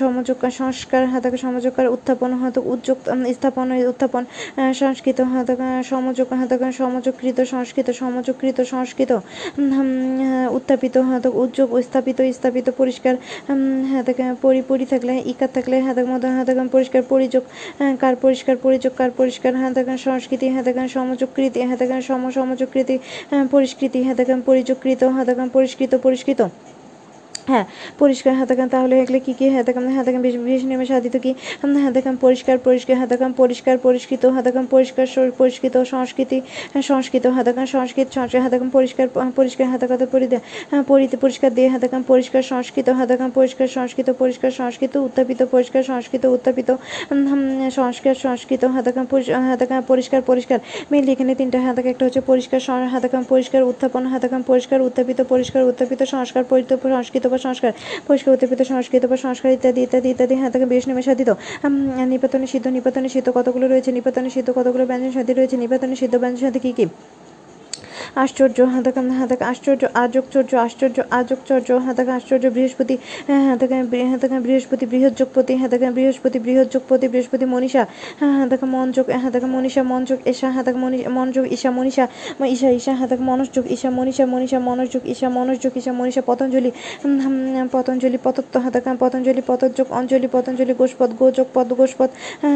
[0.00, 2.98] সমযোগকার, সংস্কার, হাতাকা সমযোগকার, উত্থাপন, হাতক উদ্যোগ
[3.36, 4.22] স্থাপন, উত্থাপন
[4.80, 9.12] সংস্কৃত, হাতাকা সমযোগ হাতাকান সমযোগকৃত, সংস্কৃত সমযোগকৃত, সংস্কৃত
[10.56, 13.14] উত্থাপিত, হাতক উদ্যোগ স্থাপিত স্থাপিত, পরিষ্কার
[13.92, 17.42] হাতাকা পরি পরি থাকলে ইকার থাকলে হাতাক মতো হাতাকান পরিষ্কার পরিযোগ
[18.00, 22.94] কার পরিষ্কার পরিযোগ, কার পরিষ্কার হাতাকান সংস্কৃতি হাতাকান সমযোগকৃতি হ্যাঁ সম সমযোগকৃতি
[23.50, 26.40] পরিষ্কৃতি হাতাকান পরিযোগকৃত হাতাকান পরিষ্কৃত পরিষ্কৃত।
[27.46, 27.64] হ্যাঁ
[27.98, 29.96] পরিষ্কার হাতাকান তাহলে এগুলো কী কী হাতাকাম?
[29.96, 31.34] হাতাকাম বেশ বেশ নেমে সাধিত কি?
[31.84, 35.06] হাতাকাম পরিষ্কার পরিষ্কার হাতাকাম, পরিষ্কার, পরিষ্কৃত হাতাকাম, পরিষ্কার
[35.38, 36.40] পরিষ্কৃত সংস্কৃতি
[36.82, 40.38] সংস্কৃত হাতাকাম, সংস্কৃত সংস্কৃত হাতাকাম, পরিষ্কার পরিষ্কার হাতাকাত পরিদে
[40.86, 46.76] পরিতে পরিষ্কার দিয়ে হাতাকাম, পরিষ্কার, সংস্কৃত হাতাকাম, পরিষ্কার, সংস্কৃত পরিষ্কার, সংস্কৃত, উত্থাপিত, পরিষ্কার, সংস্কৃত, উত্থাপিত
[47.70, 49.06] সংস্কার সংস্কৃত হাতাকাম
[49.50, 50.58] হাতাকাম, পরিষ্কার পরিষ্কার।
[50.90, 56.02] মেনলি এখানে তিনটা হাতাকা একটা হচ্ছে পরিষ্কার হাতাকাম, পরিষ্কার, উত্থাপন হাতাকাম, পরিষ্কার, উত্থাপিত পরিষ্কার, উত্থাপিত,
[56.02, 57.72] সংস্কার, পরিত সংস্কৃত বা সংস্কার,
[58.08, 61.30] পরিষ্কার উত্থাপিত সংস্কৃত বা সংস্কার ইত্যাদি ইত্যাদি ইত্যাদি। হ্যাঁ তাকে বেশ নেমে সাধিত
[62.12, 63.90] নিপাতনে সিদ্ধ নিপাতনে সিদ্ধ কতগুলো রয়েছে?
[63.98, 65.56] নিপাতনে সিদ্ধ কতগুলো ব্যঞ্জন সাথে রয়েছে?
[65.62, 66.86] নিপাতনে সিদ্ধ ব্যঞ্জন সাথে কী কী?
[68.24, 68.58] আশ্চর্য
[69.20, 72.94] হাতাকা আশ্চর্য আযোগচর্য আশ্চর্য আযোগচর্য হাতাকা আশ্চর্য, বৃহস্পতি
[73.50, 73.76] হাতাকা
[74.12, 77.82] হাতাকা বৃহস্পতি বৃহৎযোগপতি হাতাকা বৃহস্পতি বৃহৎযোগপতি বৃহস্পতি, মনীষা
[78.40, 82.04] হাতাকা মনযোগ হাতাকা মনীষা, মনযোগ এশা হাতাকা মনি মনযোগ, ঈশা, মনীষা
[82.54, 86.70] ঈশা ঈশা হাতাকা মনসযোগ ঈশা, মনীষা মনীষা মনসযোগ ঈশা মনসযোগ ঈশা, মনীষা, পতঞ্জলি
[87.74, 92.10] পতঞ্জলি, পতত্ব হাতাকা পতঞ্জলি পতযোগ অঞ্জলি, পতঞ্জলি, গোষ্পদ গোযোগ পদ, গোষ্পদ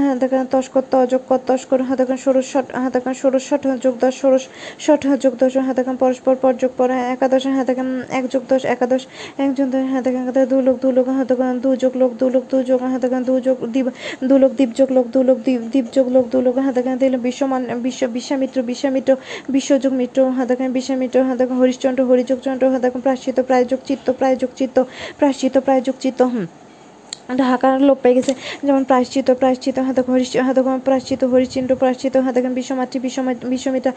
[0.08, 2.50] হাতাকা তস্কর তযোগ কর তস্কর হাতাকা ষোড়শ
[2.84, 4.44] হাতাকা ষোড়শ, ষট যোগ দশ ষোড়শ,
[4.84, 9.02] ষট যোগ দশ হাতাকাম, পরস্পর পর যোগ পর একাদশ, হাতাকাম, এক যোগ দশ, একাদশ
[9.38, 12.62] একজন দশ, হাতাকাম হাতাকা দু লোক দু লোক, হাতাকাম, দু যোগ লোক, দু লোক, দু
[12.62, 13.86] যোগ, হাতাকাম, দু যোগ দ্বীপ
[14.24, 17.14] দু লোক দ্বীপ যোগ লোক, দু লোক দ্বীপ দ্বীপ যোগ লোক, দু লোক, হাতাকাম দিল
[17.16, 19.16] বিশ্বমান, বিশ্ব, বিশ্বামিত্র বিশ্বামিত্র,
[19.48, 24.76] বিশ্বযোগ মিত্র, হাতাকাম, বিশ্বামিত্র, হাতাকাম, হরিশ্চন্দ্র, হরিযোগ চন্দ্র, হাতাকাম প্রাশ্চিত প্রায়যোগ, চিত্ত প্রায়যোগ, চিত্ত
[25.18, 26.46] প্রাশ্চিত প্রায়যোগ, চিত্ত, হুম।
[27.38, 28.32] ঢাকার লোপ পেয়ে গেছে।
[28.66, 33.92] যেমন প্রায়শ্চিত প্রায়শ্চিত হাতক হরিশ হাতক প্রায়শ্চিত হরিশ্চিন্ত প্রায়শ্চিত হাতকাম বিশ্বমাতৃ বিশ্বমা বিশ্বমিতা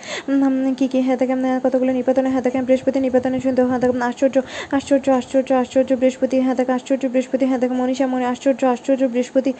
[0.77, 6.39] কি কি হাতকাম কতগুলো নিপাতনে হাতকাম বৃহস্পতি নিপাতনে শুনতে হাতকাম আশ্চর্য আশ্চর্য আশ্চর্য আশ্চর্য বৃহস্পতি
[6.39, 9.53] হাতক আশ্চর্য বৃহস্পতি হাতক মনীষা, মনি, আশ্চর্য আশ্চর্য বৃহস্পতি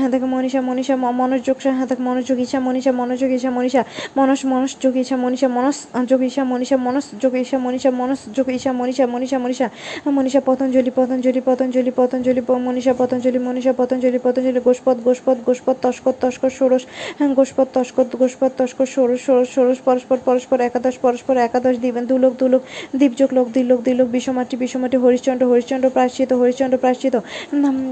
[0.00, 3.84] হাতক মনীষা মনীষা মনোযোগ হাতক মনোযোগ ঈশা, মনীষা মনোযোগ ঈশা, মনীষা
[4.16, 5.78] মনস মনস যোগ মনীষা মনস
[6.10, 9.70] যোগ ঈশা, মনীষা মনস যোগ ঈশা, মনীষা মনস যোগ ঈশা, মনীষা মনীষা মনীষা
[10.06, 16.52] মনীষা, পতঞ্জলি পতঞ্জলি পতঞ্জলি পতঞ্জলি মনীষা পতঞ্জলি মনীষা পতঞ্জলি পতঞ্জলি গোষ্পদ গোষ্পদ গোষ্পদ তস্কর তস্কর
[16.58, 16.82] ষোড়শ
[17.18, 22.32] হ্যাঁ, গোষ্পদ তস্কর গোষ্পদ তস্কর ষোড়শ ষোড়শ ষোড়শ পরস্পর পরস্পর একাদশ পরস্পর একাদশ দিবেন দুলোক
[22.40, 22.62] দুলোক
[23.00, 27.14] দ্বীপযোগ লোক দিলোক দিলোক বিষমাটি বিষমাটি হরিশ্চন্দ্র হরিশ্চন্দ্র প্রাশ্চিত হরিশ্চন্দ্র প্রাশ্চিত।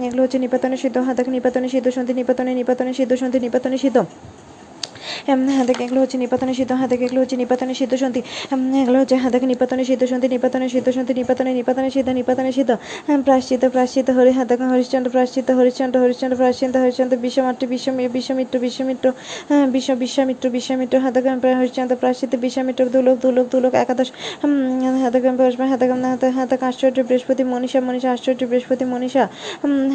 [0.06, 3.98] এগুলো হচ্ছে নিপাতনে সিদ্ধ হাতাক নিপাতনে সিদ্ধ সন্ধি নিপাতনে নিপাতনে সিদ্ধ সন্ধি নিপাতনে সিদ্ধ।
[5.58, 8.20] হাতে এগুলো হচ্ছে নিপাতনে সিদ্ধ হাতে এগুলো হচ্ছে নিপাতনে সিদ্ধ সন্ধি
[8.82, 12.70] এগুলো হচ্ছে হাতে নিপাতনে সিদ্ধ সন্ধি নিপাতনে সিদ্ধ সন্ধি নিপাতনে নিপাতনে সিদ্ধ নিপাতনে সিদ্ধ
[13.24, 19.06] প্রাশ্চিত প্রাশ্চিত হরি হাতে হরিশ্চন্দ্র প্রাশ্চিত হরিশ্চন্দ্র হরিশ্চন্দ্র প্রাশ্চিত হরিশ্চন্দ্র বিশ্বমাতৃ বিশ্ব বিশ্বমিত্র বিশ্বমিত্র
[19.48, 21.20] হ্যাঁ, বিশ্ব বিশ্বামিত্র বিশ্বামিত্র হাতে
[21.52, 24.08] হরিশ্চন্দ্র প্রাশ্চিত বিশ্বামিত্র দুলোক দুলোক দুলোক একাদশ
[25.02, 25.18] হাতে
[25.62, 29.24] হাতে হাতে হাতে আশ্চর্য বৃহস্পতি মনীষা মনীষা আশ্চর্য বৃহস্পতি মনীষা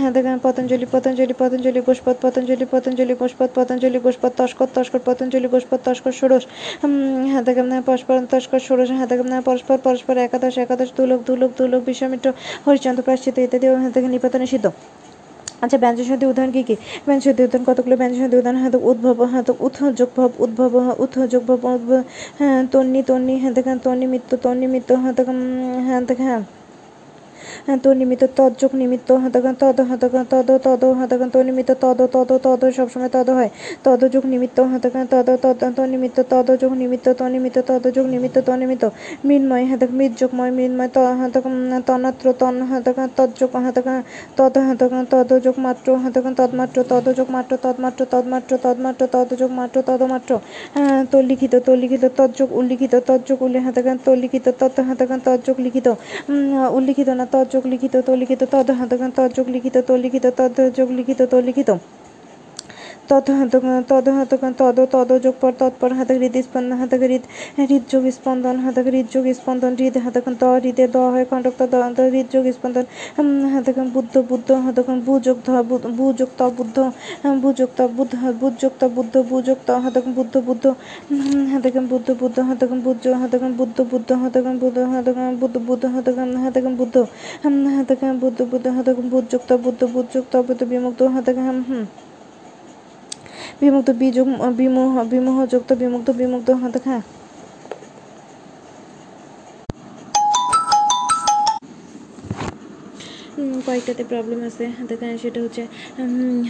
[0.01, 6.13] হাতে পতঞ্জলি পতঞ্জলি পতঞ্জলি গোষ্পদ পতঞ্জলি পতঞ্জলি গোষ্পদ পতঞ্জলি গোষ্পদ তস্কর তস্কর পতঞ্জলি গোষ্পদ তস্কর
[6.19, 6.43] ষোড়শ।
[7.33, 7.51] হাতে
[7.89, 9.13] পরস্পর তস্কর ষোড়শ হাতে
[9.47, 12.27] পরস্পর পরস্পর একাদশ একাদশ দুলোক দুলোক দুলোক বিশ্বামিত্র
[12.65, 14.65] হরিচন্দ্র প্রাশ্চিত ইত্যাদি হাতে নিপাতনে সিদ্ধ।
[15.63, 16.75] আচ্ছা ব্যঞ্জন সন্ধি উদাহরণ কী কী?
[17.07, 17.95] ব্যঞ্জন সন্ধি উদাহরণ কতগুলো?
[18.01, 22.01] ব্যঞ্জন সন্ধি উদাহরণ হাতক উদ্ভব হাতক উৎ যোগভব উদ্ভব উৎ যোগভব উদ্ভব,
[22.39, 25.27] হ্যাঁ তন্নি তন্নি হাতে তন্নিমিত্ত তন্নিমিত্ত হাতক
[25.87, 26.41] হাতে হ্যাঁ হ্যাঁ,
[27.83, 32.61] তো নিমিত্ত তজ্জক নিমিত্ত হাতাগান তদ হাতাগান তদ তদ হাতাগান তো নিমিত্ত তদ তদ তদ,
[32.77, 33.49] সবসময় তদ হয়।
[33.85, 38.83] তদযোগ নিমিত্ত হাতাগান তদ তদ তনিমিত্ত তদযোগ নিমিত্ত তনিমিত্ত তদযোগ নিমিত্ত তনিমিত্ত
[39.27, 41.55] মৃন্ময় হাতাক, মৃৎযোগময়, মৃন্ময়, ত হাতাগান
[41.87, 43.99] তন্মাত্র তন হাতাগান তজ্জক হাতাগান
[44.37, 50.31] তদ হাতাগান তদযোগ মাত্র হাতাগান তদমাত্র তদযোগ মাত্র তদমাত্র তদমাত্র তদমাত্র তদযোগ মাত্র তদমাত্র
[51.11, 54.75] তো লিখিত তো লিখিত তজ্জক উল্লিখিত তজ্জক উল্লি হাতাগান তো লিখিত তৎ
[55.27, 55.87] তজ্জক লিখিত।
[56.77, 61.37] উল্লিখিত না তজ্জক লিখিত তো লিখিত তদ হাতাগান তজ্জক লিখিত তো লিখিত তজ্জক লিখিত তো
[61.41, 61.69] লিখিত।
[63.09, 63.27] তদ
[63.83, 64.07] তদ
[64.59, 67.23] তদ তদ যোগ পর তৎপর হাতক হৃদ স্পন্দন হাতক হৃদ
[67.59, 71.61] হৃদযোগ স্পন্দন হাতক হৃদযোগ স্পন্দন হৃদ হাতক ত হৃদে দ হয় কণ্ঠক ত
[71.95, 72.85] দ হৃদযোগ স্পন্দন
[73.53, 75.49] হাতক বুদ্ধ বুদ্ধ হাতক বুযোগ ধ
[76.37, 76.77] ত বুদ্ধ
[77.39, 80.65] বুযোগ ত বুদ্ধ বুযোগ ত বুদ্ধ বুযোগ ত হাতক বুদ্ধ বুদ্ধ
[81.51, 86.65] হাতক বুদ্ধ বুদ্ধ হাতক বুদ্ধ হাতক বুদ্ধ বুদ্ধ হাতক বুদ্ধ হাতক বুদ্ধ বুদ্ধ হাতক হাতক
[86.77, 86.95] বুদ্ধ
[87.71, 92.06] হাতক বুদ্ধ বুদ্ধ হাতক বুযোগ ত বুদ্ধ বুযোগ ত বুদ্ধ বিমুক্ত হাতক হুম
[93.61, 96.49] বিমুক্ত বিযোগ বিমোহ বিমোহ যুক্ত বিমুক্ত বিমুক্ত
[96.85, 97.26] হ্যাঁ উম,
[103.67, 104.63] কয়েকটাতে প্রবলেম আছে।
[105.17, 105.63] সেটা হচ্ছে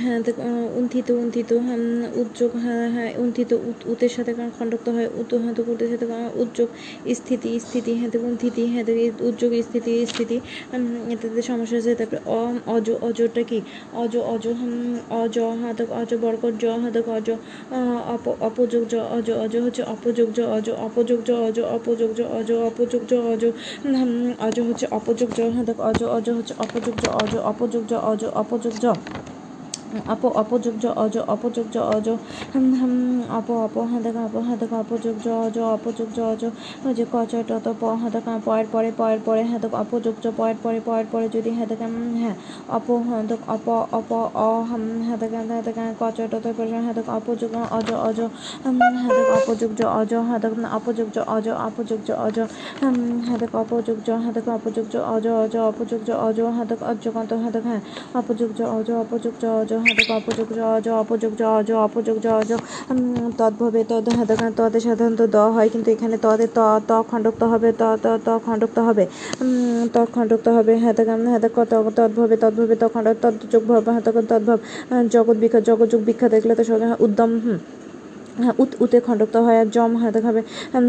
[0.01, 0.19] হ্যাঁ
[0.75, 1.49] উন্থিত উন্থিত
[2.15, 6.67] উদ্যোগ হ্যাঁ হ্যাঁ উন্থিত উত- উতের সাথে খণ্ডক্ত হয়। উত হ্যাঁ তো উতের সাথে উদ্যোগ
[7.13, 8.83] স্থিতি স্থিতি হ্যাঁ তো উন্থিতি হ্যাঁ
[9.21, 10.37] উদ্যোগ স্থিতি স্থিতি
[11.13, 13.59] এটাতে সমস্যা আছে তারপরে অ, অজ অজটা কি?
[13.93, 14.43] অজ অজ
[15.11, 17.27] অজ হ্যাঁ তো অজ বরকর জ হ্যাঁ তো অজ
[18.07, 22.49] অপ, অপযোগ জ, অজ অজ হচ্ছে অপযোগ জ, অজ, অপযোগ জ, অজ, অপযোগ জ, অজ,
[22.69, 23.43] অপযোগ জ, অজ
[24.39, 28.21] অজ হচ্ছে অপযোগ জ দেখ অজ অজ হচ্ছে অপযোগ জ অজ অপযোগ জ অজ অপযোগ
[28.21, 28.99] জ অপ অপযোগ জ অজ
[29.93, 32.07] অপযোগ জ অজ
[32.53, 32.93] হুম, হুম,
[33.29, 36.43] অপ অপ হ্যাঁ দেখো অপ হ্যাঁ দেখো অপযোগ অজ অপযোগ জ অজ
[36.95, 40.79] যে কচয় টত প হ্যাঁ দেখো পয়ের পরে পয়ের পরে হ্যাঁ দেখো অপযোগ পয়ের পরে
[40.79, 42.35] পয়ের পরে যদি হ্যাঁ উম, হ্যাঁ
[42.69, 47.51] অপ হ্যাঁ দেখো অপ অপ অ হ্যাঁ হ্যাঁ দেখো কচয় টত পরে হ্যাঁ দেখো অপযোগ
[47.71, 48.19] অজ অজ
[48.63, 52.37] হুম, হ্যাঁ দেখো অপযোগ অজ হ্যাঁ দেখো অপযোগ অজ অপযোগ জ অজ
[52.81, 52.95] হুম,
[53.27, 57.31] হ্যাঁ দেখো অপযোগ জ হ্যাঁ দেখো অপযোগ অজ অজ অপযোগ জ অজ হ্যাঁ দেখো অজ্জকান্ত
[57.33, 57.81] হ্যাঁ দেখো হ্যাঁ
[58.13, 60.47] অপযোগ অজ অপযোগ জ অজ দেখো অপযোগ
[60.83, 62.51] জ অপযোগ জ অজ অপযোগ জ
[63.37, 67.83] তদ্ভবে তদ দেখো তদে সাধারণত দ হয়, কিন্তু এখানে তদে ত ত খণ্ডক্ত হবে, ত
[68.03, 69.05] ত ত খণ্ডক্ত হবে
[69.93, 74.57] ত খণ্ডক্ত হবে হাতক ত- তদ্ভবে তদ্ভবে, ত খণ্ড, তদ্যোগ ভব হ্যাঁ তদ্ভব
[75.09, 76.63] জগৎ বিখ্যাত জগৎ বিখ্যাত, এগুলো তো
[76.99, 77.57] উদ্যম, হুম।
[78.57, 80.41] উত উতে খণ্ডক্ত হয় জম হ্যাঁ দেখাবে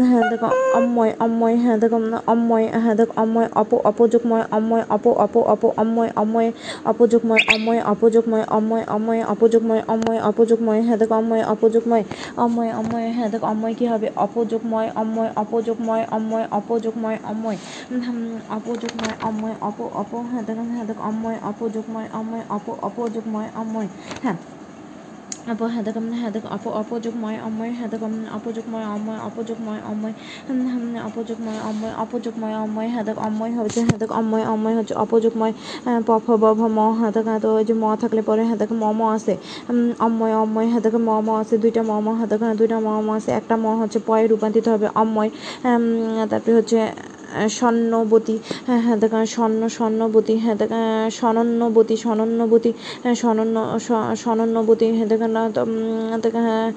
[0.03, 1.97] হ্যাঁ দেখো অম্ময় অম্ময় হ্যাঁ দেখো
[2.27, 6.49] অম্ময় হ্যাঁ দেখো অম্ময় অপ অপযোগময় অম্ময় অপ অপ অপ অম্ময় অম্ময়
[6.85, 12.03] অপযোগময় অম্ময় অপযোগময় অম্ময় অম্ময় অপযোগময় অম্ময় অপযোগময় হ্যাঁ দেখো অম্ময় অপযোগময়
[12.37, 17.57] অম্ময় অম্ময় হ্যাঁ দেখো অম্ময় কি হবে অপযোগময় অম্ময় অপযোগময় অম্ময় অপযোগময় অম্ময়
[17.89, 23.87] হুম, অপযোগময় অম্ময় অপ অপ হ্যাঁ দেখো হ্যাঁ দেখো অম্ময় অপযোগময় অম্ময় অপ অপযোগময় অম্ময়
[24.23, 24.37] হ্যাঁ
[25.51, 30.13] অপ হ্যাঁ দেখো হ্যাঁ অপ অপযোগময় অময় হ্যাঁ দেখো অপযোগময় অময় অপযোগময় অময়
[31.07, 35.99] অপযোগময় অময় অপযোগময় অময় হ্যাঁ দেখো অময় হচ্ছে হ্যাঁ দেখো অময় অময় হচ্ছে অপযোগময় আহ,
[36.01, 38.75] প ফ ব ভ ম হ্যাঁ দেখো তো ওই যে ম থাকলে পরে হ্যাঁ দেখো
[38.75, 39.33] ম ম আছে
[39.99, 43.29] অময় অময় হ্যাঁ ম ম আছে দুইটা ম ম হ্যাঁ হ্যাঁ, দুইটা ম ম আছে
[43.39, 45.29] একটা ম হচ্ছে পয়ে রূপান্তরিত হবে অময়
[46.31, 46.77] তারপরে হচ্ছে
[47.49, 48.35] স্বর্ণবতী
[48.67, 50.79] হ্যাঁ হ্যাঁ স্বর্ণ, স্বর্ণবতী হ্যাঁ দেখো
[51.11, 52.71] স্বনন্নবতী স্বনন্নবতী
[53.03, 55.41] হ্যাঁ স্বনন্য স- স্বনন্নবতী হ্যাঁ দেখো, না
[56.17, 56.67] দেখো হ্যাঁ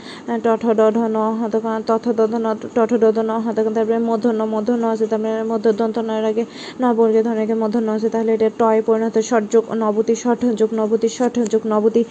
[0.45, 0.63] টঠ
[1.09, 5.43] ন হ্যাঁ দেখো তথ দধ ন টঠ দধ ন হ্যাঁ তারপরে মধ্যাহ্ন মধ্যাহ্ন আছে, তারপরে
[5.45, 6.45] মধ্য দন্ত নয়ের আগে
[6.81, 11.63] নবর্গে ধনের মধ্যাহ্ন আছে, তাহলে এটা টয় পরিণত ষটযোগ নবতী ষঠ যোগ নবতী ষঠ যোগ
[11.67, 12.03] নবতী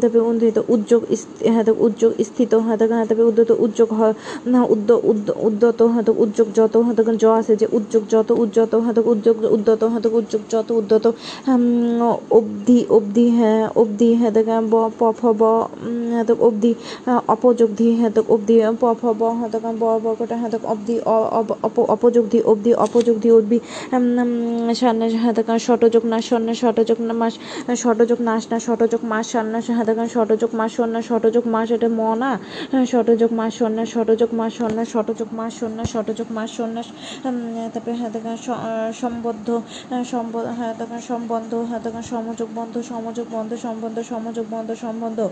[0.00, 1.00] তারপরে উদ্ধৃত উদ্যোগ
[1.46, 4.14] হ্যাঁ দেখো, উদ্যোগ স্থিত হ্যাঁ দেখো হ্যাঁ তারপরে উদ্যত উদ্যোগ হয়,
[4.46, 8.72] না উদ্য উদ্য- উদ্যত হ্যাঁ দেখো, উদ্যোগ যত হ্যাঁ জ আছে যে উদ্যোগ যত উদ্যত
[8.88, 11.04] দেখো উদ্যোগ উদ্যত দেখো উদ্যোগ যত উদ্যত
[12.30, 15.42] অবধি অবধি হ্যাঁ অবধি হ্যাঁ ব প ফ ব
[16.12, 16.72] হ্যাঁ অবধি
[17.06, 19.84] আহ, অপযোগ ধি হ্যাঁ দেখো অবধি প ফ ব দেখো ব
[20.32, 23.58] হ্যাঁ দেখো অবধি অ- অব- অপ- অপযোগ ধি অবধি অপযোগ ধি অবধি
[24.74, 27.34] সান্না হ্যাঁ দেখো শটযোগ না সন্না শটযোগ না মাস
[27.76, 32.02] শটযোগ নাশ না শটযোগ মাস সন্ন্যাস হ্যাঁ দেখো শটযোগ মাস সন্না শটযোগ মাস এটা ম
[32.22, 32.30] না
[32.92, 36.88] শটযোগ মাস সন্ন্যাস শটযোগ মাস সন্ন্যাস শটযোগ মাস সন্ন্যাস শটযোগ মাস সন্ন্যাস
[37.70, 39.48] তারপরে হ্যাঁ দেখো স- সম্বদ্ধ
[40.10, 45.28] সম্ব- হ্যাঁ দেখো সম্বন্ধ হ্যাঁ দেখো সমযোগ বন্ধ সমযোগ বন্ধ, সম্বন্ধ, সমযোগ বন্ধ, সম্বন্ধ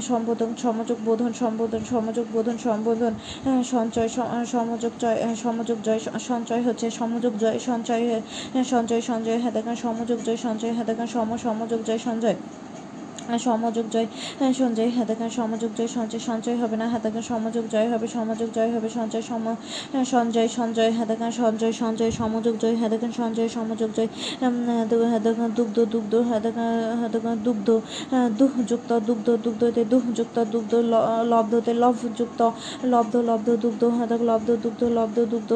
[0.00, 3.14] সম্বোধন, সমযোগ বোধন, সম্বোধন, সমযোগ বোধন, সম্বোধন
[3.62, 4.08] সঞ্চয়
[4.46, 8.20] সমযোগ জয় সমযোগ জয় সঞ্চয় হচ্ছে সমযোগ জয়, সঞ্চয়
[8.70, 12.34] সঞ্চয় সঞ্চয় হ্যাঁ দেখেন সমযোগ জয়, সঞ্চয় হ্যাঁ দেখেন সম, সমযোগ জয়, সঞ্চয়।
[13.38, 14.08] সমযোগ জয়
[14.38, 18.06] হ্যাঁ সঞ্জয় হ্যাঁ দেখেন সমযোগ জয় সঞ্চয় সঞ্চয় হবে না হ্যাঁ দেখেন সমযোগ জয় হবে
[18.08, 19.44] সমযোগ জয় হবে সঞ্চয় সম
[19.92, 24.08] হ্যাঁ, সঞ্জয় সঞ্জয় হ্যাঁ দেখেন সঞ্জয় সঞ্জয় সমযোগ জয় হ্যাঁ দেখেন সঞ্জয় সমযোগ জয়
[24.40, 24.52] হ্যাঁ
[25.10, 26.40] হ্যাঁ দুগ্ধ দুগ্ধ হ্যাঁ
[26.98, 27.68] হ্যাঁ দেখেন দুগ্ধ
[28.10, 29.82] হ্যাঁ দুহ যুক্ত দুগ্ধ দুগ্ধতে
[30.14, 30.72] যুক্ত দুগ্ধ
[31.24, 32.40] লব্ধতে লভ যুক্ত
[32.84, 35.50] লব্ধ লব্ধ দুগ্ধ হ্যাঁ দেখেন লব্ধ দুগ্ধ লব্ধ দুগ্ধ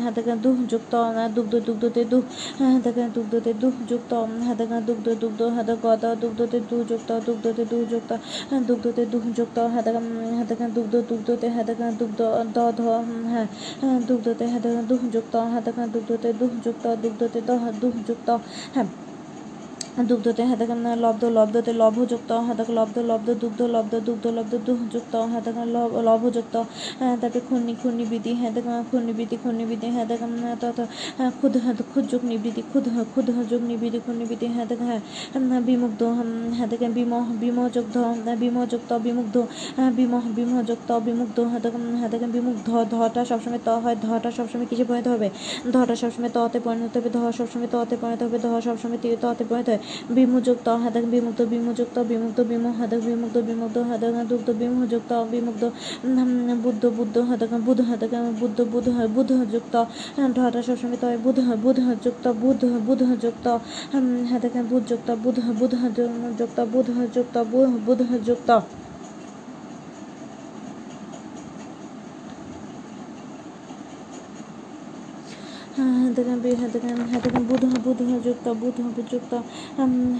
[0.00, 0.94] হ্যাঁ দুহ যুক্ত
[1.34, 2.22] দুগ্ধ দুগ্ধতে দুহ
[2.58, 6.85] হ্যাঁ দেখেন দুগ্ধতে দুহ যুক্ত হ্যাঁ দেখেন দুগ্ধ দুগ্ধ হ্যাঁ দেখেন গদ দুগ্ধতে দু হ্যাঁ
[6.88, 7.10] যুক্ত
[9.72, 13.46] হ্যাঁ দেখেন হ্যাঁ দেখেন দুগ্ধ দুগ্ধতে হ্যাঁ দেখেন দুগ্ধ দ ধ হুম, হ্যাঁ
[13.80, 18.28] হ্যাঁ, দুগ্ধতে হ্যাঁ দেখেন দুহ যুক্ত হ্যাঁ দেখেন দুগ্ধতে দুহ যুক্ত দুগ্ধতে দহ দুহ যুক্ত
[18.74, 19.05] হ্যাঁ
[20.02, 26.02] দুগ্ধতে দেখেন লব্ধ লব্ধতে লভযুক্ত দেখেন লব্ধ লব্ধ দুগ্ধ লব্ধ দুগ্ধ লব্ধ দুহযুক্ত হ্যাঁ লব-
[26.02, 26.56] লভযুক্ত
[26.98, 30.30] হ্যাঁ তারপরে বিধি হ্যাঁ দেখেন খুন্নি বিধি খুন্নি বিধি হ্যাঁ দেখেন
[30.60, 30.78] তত
[31.40, 32.84] ক্ষুদ হ্যাঁ ক্ষুদ যোগ নিবৃত্তি ক্ষুদ
[33.14, 33.60] ক্ষুদ যোগ
[34.06, 39.36] খুন্নি বিধি হ্যাঁ দেখেন হ্যাঁ বিমুগ্ধ হুম, হ্যাঁ দেখেন বিম বিমযুক্ত বিমুগ্ধ
[39.76, 45.08] হ্যাঁ বিম বিমযুক্ত বিমুগ্ধ দেখেন হ্যাঁ বিমুগ্ধ ধটা সবসময় ত হয় ধটা সবসময় কিসে পরিণত
[45.08, 45.28] হবে?
[45.72, 49.80] ধটা সবসময় ততে পরিণত হবে ধ সবসময় ততে পরিণত হবে ধ সবসময় ততে পরিণত হয়
[50.10, 55.62] বিমুযুক্ত হাতক বিমুক্ত বিমুযুক্ত, বিমুক্ত, বিমু হাতক বিমুক্ত বিমুক্ত হাতক দুগ্ধ বিমুযুক্ত, বিমুক্ত
[56.62, 59.74] বুদ্ধ বুদ্ধ, হাতক বুধ হাতক বুদ্ধ বুধ হয় বুধ যুক্ত
[60.36, 63.46] ঢটা সবসময় তয় বুধ হয় বুধ যুক্ত বুধ বুধ যুক্ত
[64.30, 65.72] হাতক বুধ যুক্ত বুধ বুধ
[66.38, 67.36] যুক্ত বুধ যুক্ত
[67.86, 68.50] বুধ যুক্ত
[75.76, 78.76] হাতকান বি হাতকান হাতকান বুধ বুধ যুক্ত বুধ
[79.12, 79.32] যুক্ত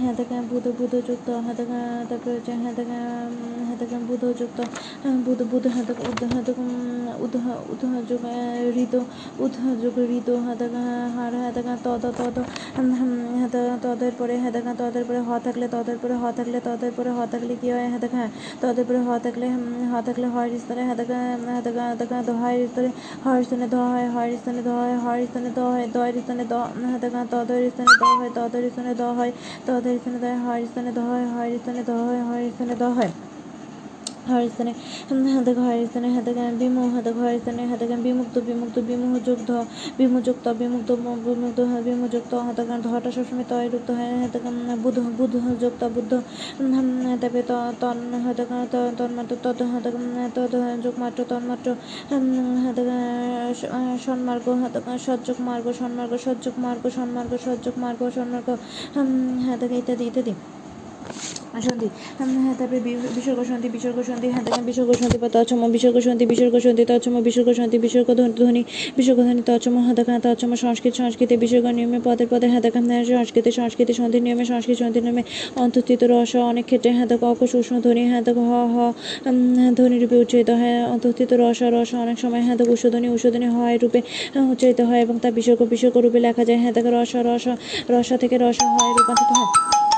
[0.02, 3.30] হাতকান বুধ বুধ যুক্ত হাতকান তারপরে হচ্ছে হাতকান
[3.68, 4.58] হাতকান বুধ যুক্ত
[5.26, 6.58] বুধ বুধ হাতক উদ্ধ হাতক
[7.18, 7.34] উদ্ধ
[7.70, 8.24] উদ্ধ যুগ
[8.76, 8.94] ঋত
[9.38, 12.36] উদ্ধ যুগ ঋত হাতকান হার হাতকান তদ তদ
[13.40, 17.20] হাত তদের পরে হাতকান তদের পরে হ থাকলে তদের পরে হ থাকলে তদের পরে হ
[17.26, 18.28] থাকলে কি হয় হাতকান
[18.62, 19.46] তদের পরে হ থাকলে
[19.90, 22.90] হ থাকলে হয় স্তরে হাতকান হাতকান হাতকান হয় স্তরে
[23.24, 26.54] হয় স্থানে ধ হয় হয় স্থানে ধ হয় হয় স্থানে দ হয় দয়ের স্থানে দ
[26.84, 29.32] হাতকান তদের স্থানে দ হয় তদের স্থানে দ হয়
[29.66, 33.12] তদের স্থানে দ হয় স্থানে দ হয় হয় স্থানে দ হয় হয় স্থানে দ হয়
[34.28, 34.72] হর স্থানে
[35.34, 36.08] হাতক হর স্থানে
[36.60, 39.50] বিমু হাতক হর স্থানে হাতক বিমুক্ত বিমুক্ত, বিমুহ যুক্ত
[39.98, 40.90] বিমুযুক্ত বিমুক্ত
[41.24, 44.44] বিমুক্ত বিমুযুক্ত হাতক ধটা সবসময় তয় যুক্ত হয় হাতক
[44.82, 46.12] বুধ বুধ যুক্ত বুদ্ধ
[47.20, 47.42] তারপরে
[47.82, 48.50] তন হাতক
[48.98, 49.94] তন্মাত্র তদ হাতক
[50.36, 50.54] তদ
[50.84, 51.68] যোগ, মাত্র তন্মাত্র
[52.64, 52.88] হাতক
[54.04, 58.48] সন্মার্গ হাতক সজ্জক মার্গ সন্মার্গ সজ্জক মার্গ সন্মার্গ সজ্জক মার্গ সন্মার্গ
[59.46, 60.34] হাতক ইত্যাদি ইত্যাদি।
[61.62, 61.88] সন্ধি
[62.38, 62.80] হ্যাঁ তারপরে
[63.16, 67.14] বিসর্গ সন্ধি বিসর্গ সন্ধি হ্যাঁ দেখেন বিসর্গ সন্ধি বা তৎসম বিসর্গ সন্ধি বিসর্গ সন্ধি তৎসম
[67.26, 68.62] বিসর্গ সন্ধি বিসর্গ ধ্বনি
[68.96, 73.04] বিসর্গ ধ্বনি তৎসম হ্যাঁ দেখেন তৎসম সংস্কৃত সংস্কৃতি বিসর্গ নিয়মে পদে পদে হ্যাঁ দেখেন হ্যাঁ,
[73.10, 75.22] সংস্কৃতি সংস্কৃতি সন্ধি নিয়মে সংস্কৃত সন্ধি নিয়মে
[75.56, 78.76] অন্তস্থিত রস অনেক ক্ষেত্রে হ্যাঁ দেখো অক সূক্ষ্ম ধ্বনি হ্যাঁ দেখো হ হ
[79.76, 84.00] ধ্বনি রূপে উচ্চারিত হয় অন্তস্থিত রস রস অনেক সময় হ্যাঁ দেখো উষধ্বনি উষধ্বনি হয় রূপে
[84.52, 87.44] উচ্চারিত হয় এবং তা বিসর্গ বিসর্গ রূপে লেখা যায় হ্যাঁ দেখো রস রস
[87.90, 89.95] রস থেকে রস হয় রূপান্তরিত হয়।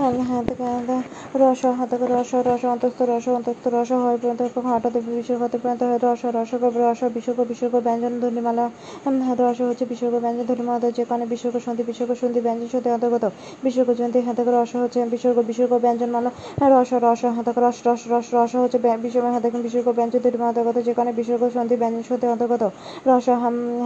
[0.00, 0.98] হাতকে
[1.34, 5.98] রস হাতকে রস রস অন্তস্থ রস অন্তস্থ রস হয় পর্যন্ত হঠাৎ বিসর্গ হতে পর্যন্ত হয়
[5.98, 8.64] রস রস রস বিসর্গ বিসর্গ ব্যঞ্জন ধ্বনিমালা
[9.40, 13.24] রস হচ্ছে বিসর্গ ব্যঞ্জন ধ্বনিমালা যে কারণে বিসর্গ সন্ধি বিসর্গ সন্ধি ব্যঞ্জন সন্ধি অন্তর্গত
[13.64, 16.30] বিসর্গ জয়ন্তী হাতকে রস হচ্ছে বিসর্গ বিসর্গ ব্যঞ্জন মালা
[16.72, 20.92] রস রস হাতকে রস রস রস রস হচ্ছে বিসর্গ হাতকে বিসর্গ ব্যঞ্জন ধ্বনিমালা অন্তর্গত যে
[20.94, 22.62] কারণে বিসর্গ সন্ধি ব্যঞ্জন সন্ধি অন্তর্গত
[23.06, 23.26] রস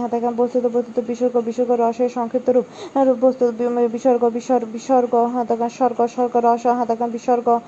[0.01, 3.43] হাতকে বস্তুত বস্তুত বিসর্গ বিসর্গ রসের সংক্ষিপ্ত রূপ বস্তু
[3.91, 7.59] বিসর্গ বিসর্গ বিসর্গ হাতকা স্বর্গ স্বর্গ রস হাতকা বিসর্গ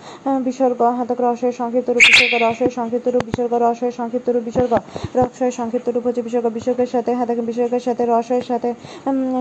[0.43, 4.79] বিসর্গ হাতক রসের সংক্ষিপ্ত রূপ, বিসর্গ রসের সংক্ষিপ্ত রূপ, বিসর্গ রসের সংক্ষিপ্ত রূপ, বিসর্গ
[5.15, 8.73] রসের সংক্ষিপ্ত রূপ হচ্ছে বিসর্গ, বিসর্গের সাথে হাতকে বিসর্গের সাথে রসের সাথে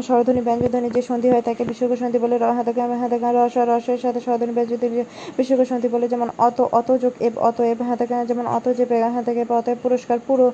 [0.03, 4.21] স্বরধ্বনি, ব্যঞ্জধ্বনি যে সন্ধি হয় তাকে বিসর্গ সন্ধি বলে, র- হাতকে হাতকে রস রসের সাথে
[4.21, 5.05] স্বরধ্বনি, ব্যঞ্জধ্বনি
[5.37, 9.45] বিসর্গ সন্ধি বলে, যেমন অত অত যোগ, এব, অত, এব হাতকে যেমন অত যে হাতকে
[9.49, 10.53] অতএব পুরস্কার, পুরো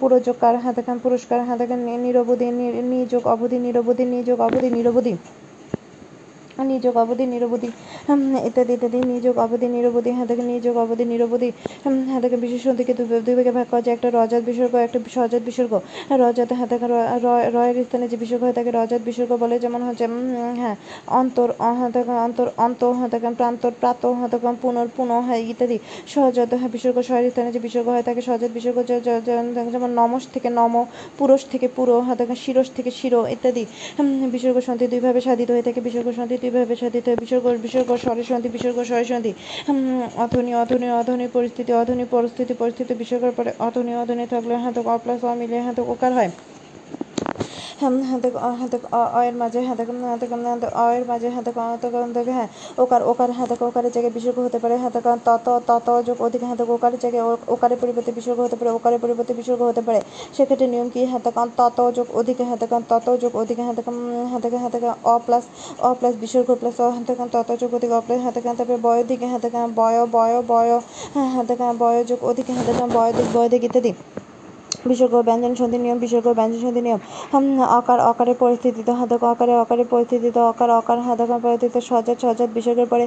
[0.00, 5.16] পুরো যোগকার হাতকে পুরস্কার হাতকে নিরবধি নিযোগ অবধি, নিরবধি নিযোগ অবধি, নিরবধি।
[6.72, 7.68] নিযোগ অবধি নিরবধি
[8.48, 11.48] ইত্যাদি ইত্যাদি নিযোগ অবধি নিরবধি হ্যাঁ থেকে নিযোগ অবধি নিরবধি
[12.10, 15.42] হ্যাঁ থেকে বিশেষ থেকে দুই দুই ভাগে ভাগ করা যায়, একটা রজত বিসর্গ, একটা সজত
[15.48, 15.72] বিসর্গ।
[16.22, 16.86] রজত হ্যাঁ থেকে
[17.56, 20.06] রয়ের স্থানে যে বিসর্গ হয়, তাকে রজত বিসর্গ বলে, যেমন হচ্ছে
[20.60, 20.76] হ্যাঁ
[21.20, 21.48] অন্তর
[22.08, 23.10] হ্যাঁ অন্তর, অন্ত হ্যাঁ
[23.40, 24.30] প্রান্তর প্রাত হ্যাঁ
[24.62, 25.78] পুনর, পুনঃ হ্যাঁ ইত্যাদি।
[26.12, 28.78] সহজত হ্যাঁ বিসর্গ সয়ের স্থানে যে বিসর্গ হয়, তাকে সজত বিসর্গ
[29.72, 30.74] যেমন নমস থেকে নম
[31.18, 33.64] পুরুষ থেকে পুরো হ্যাঁ শিরস থেকে শিরো, ইত্যাদি।
[34.34, 38.48] বিসর্গ সন্ধি দুইভাবে সাধিত হয়ে থাকে, বিসর্গ সন্ধি দুইভাবে সাধিত হয় বিসর্গ বিসর্গ স্বরে সন্ধি
[38.48, 39.32] বিসর্গ স্বরে সন্ধি।
[39.66, 39.78] হুম,
[40.24, 45.58] অধনি অধনি অধনি পরিস্থিতি অধনি পরিস্থিতি পরিস্থিতি বিসর্গের পরে অধনী অধনি থাকলে তো অপ্লাস অমিলে
[45.76, 46.30] তো ওকার হ্যাঁ।
[47.82, 48.28] হাতে
[48.60, 48.76] হাতে
[49.12, 54.38] অয়ের মাঝে হাতে হাতে অয়ের মাঝে হাতে হাতে হ্যাঁ ওকার ওকার হাতে ওকারের জায়গায় বিসর্গ
[54.38, 58.70] হতে পারে হাতে তত তত যোগ অধিক হাতে ওকারের জায়গায় ওকারের পরিবর্তে বিসর্গ হতে পারে
[58.70, 60.00] ওকারের পরিবর্তে বিসর্গ হতে পারে
[60.36, 63.82] সেক্ষেত্রে নিয়ম কি হাতে তত যোগ অধিক হাতে তত যোগ অধিক হাতে
[64.32, 65.44] হাতে হাতে অ প্লাস
[65.78, 69.26] অ প্লাস বিসর্গ প্লাস অ হাতে তত যোগ অধিক অ প্লাস হাতে তারপরে বয় দিকে
[69.26, 70.70] হাতে বয় বয় বয়
[71.14, 73.92] হ্যাঁ হাতে বয় যোগ অধিক হাতে বয় দিক বয় দিক ইত্যাদি
[74.86, 77.00] বিসর্গ ব্যঞ্জন সন্ধি নিয়ম বিসর্গ ব্যঞ্জন সন্ধি নিয়ম
[77.78, 83.04] অকার অকারের পরিস্থিতিতে হাতক অকারে অকারের পরিস্থিতিতে অকার অকার হাতকার পরিস্থিতিতে সজাত সজাত বিসর্গের পরে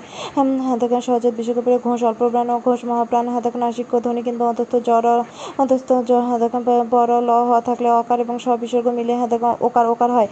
[0.66, 4.74] হাতকার সজাত বিসর্গের পরে ঘোষ অল্প প্রাণ ও ঘোষ মহাপ্রাণ হাতক নাসিক ধ্বনি কিন্তু অন্তস্থ
[4.86, 5.06] জ্বর
[5.58, 10.30] অন্তস্থ জ হাতকার বড় ল থাকলে অকার এবং সব বিসর্গ মিলে হাতক ওকার ওকার হয়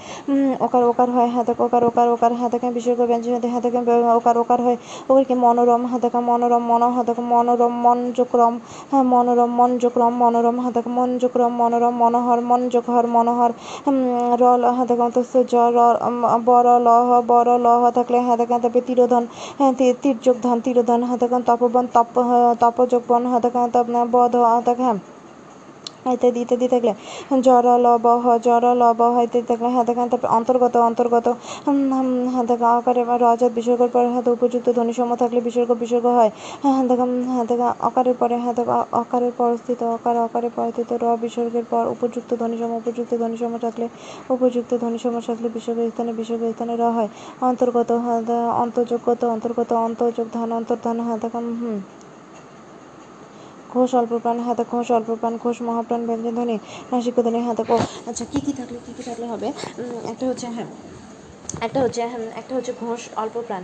[0.59, 3.83] ওকার ওকার হয় হাতক ওকার ওকার ওকার হাতকার বিসর্গ ব্যঞ্জন হাতকার
[4.15, 4.77] ওকার ওকার হয়
[5.09, 8.53] ওকে মনোরম হাতকার মনোরম মন হাতক মনোরম মন মনযোক্রম
[8.91, 10.85] হ্যাঁ মনোরম মনযোক্রম মনোরম হাতক
[11.35, 13.51] মনযোক্রম মনোরম, মনোহর মনযোগহর মনোহর
[14.39, 15.77] র ল হাতক অন্তস্থ জ, র
[16.45, 19.23] বড় লহ বড় লহ থাকলে হাতক তারপরে তিরোধন
[19.57, 22.07] তীর্যোগ তি- তির্যক ধন, তিরোধন হাতক তপবন, তপ
[22.59, 23.55] তপযোগ বন হাতক
[24.11, 24.97] বধ হাতক হ্যাঁ
[26.05, 26.93] ইত্যাদি ইত্যাদি থাকলে
[27.45, 31.27] জর লব হ জর লব হ ইত্যাদি থাকলে হাতে তারপরে অন্তর্গত অন্তর্গত
[32.35, 36.31] হাতে কা আকারে বা রজত বিসর্গর পরে হাতে উপযুক্ত ধ্বনি সম থাকলে বিসর্গ বিসর্গ হয়।
[36.77, 36.93] হাতে
[37.37, 37.55] হাতে
[37.87, 38.61] অকারের পরে হাতে
[39.01, 43.85] অকারের পরস্থিত অকার অকারের পরস্থিত র বিসর্গের পর উপযুক্ত ধ্বনি সম উপযুক্ত ধ্বনি সম থাকলে,
[44.33, 47.09] উপযুক্ত ধ্বনি সম থাকলে বিসর্গ স্থানে বিসর্গ স্থানে র হয়।
[47.49, 51.77] অন্তর্গত, হাতে অন্তর্যোগ্যত, অন্তর্গত, অন্তর্যোগ, ধান, অন্তর্ধান, হাতে হুম
[53.75, 56.55] ঘোষ অল্প প্রাণ হাতে ঘোষ অল্প প্রাণ ঘোষ মহাপ্রাণ ব্যঞ্জন ধ্বনি
[56.91, 57.75] নাসিক ধ্বনি হাতে কো
[58.09, 59.47] আচ্ছা কী কী থাকলে কী কী থাকলে হবে?
[60.11, 60.69] একটা হচ্ছে হ্যাঁ
[61.65, 63.63] একটা হচ্ছে হ্যাঁ, একটা হচ্ছে ঘোষ অল্প প্রাণ।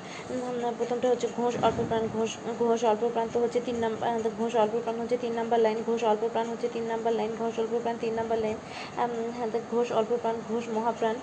[0.79, 2.31] প্রথমটা হচ্ছে ঘোষ অল্প প্রাণ ঘোষ
[2.61, 6.01] ঘোষ অল্প প্রাণ তো হচ্ছে তিন নাম্বার ঘোষ অল্প প্রাণ হচ্ছে তিন নাম্বার লাইন ঘোষ
[6.11, 8.57] অল্প প্রাণ হচ্ছে তিন নাম্বার লাইন ঘোষ অল্প প্রাণ তিন নাম্বার লাইন।
[9.71, 11.15] ঘোষ অল্প প্রাণ ঘোষ মহাপ্রাণ।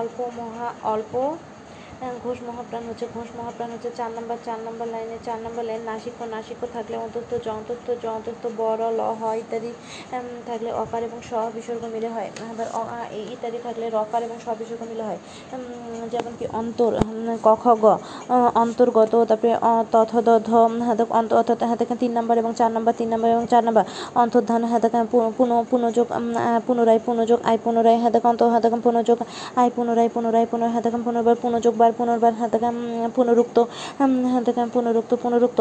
[0.00, 1.12] অল্প মহা অল্প
[2.24, 6.20] ঘোষ মহাপ্রাণ হচ্ছে ঘোষ মহাপ্রাণ হচ্ছে চার নাম্বার চার নাম্বার লাইনে চার নাম্বার লাইন নাসিক্য
[6.34, 9.70] নাসিক্য থাকলে অন্তত জ অন্তত বড় ল হ ইত্যাদি
[10.48, 12.66] থাকলে অকার এবং স বিসর্গ মিলে হয়। আবার
[13.34, 15.18] ইত্যাদি থাকলে রকার এবং স বিসর্গ মিলে হয়।
[16.12, 17.86] যেমন কি অন্তর উম, ক খ গ
[18.62, 20.50] অন্তর্গত তারপরে অ, তথ দ ধ
[21.18, 23.84] অন্ত অর্থাৎ হাতে তিন নাম্বার এবং চার নাম্বার তিন নাম্বার এবং চার নাম্বার
[24.22, 25.28] অন্তর্ধান হাতে পুনঃ
[25.70, 26.06] পুনযোগ
[26.66, 29.18] পুনরায় পুনযোগ আয় পুনরায় হাতে অন্ত হাতে পুনযোগ
[29.60, 32.58] আয় পুনরায় পুনরায় পুনরায় হাতে পুনর্বার পুনযোগ বার পুনর্বার হাতে
[33.16, 33.56] পুনরুক্ত
[34.02, 35.60] উম, হাতে পুনরুক্ত পুনরুক্ত।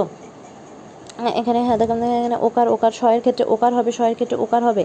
[1.41, 4.84] এখানে হ্যাঁ দেখেন এখানে ওকার ওকার শয়ের ক্ষেত্রে ওকার হবে শয়ের ক্ষেত্রে ওকার হবে।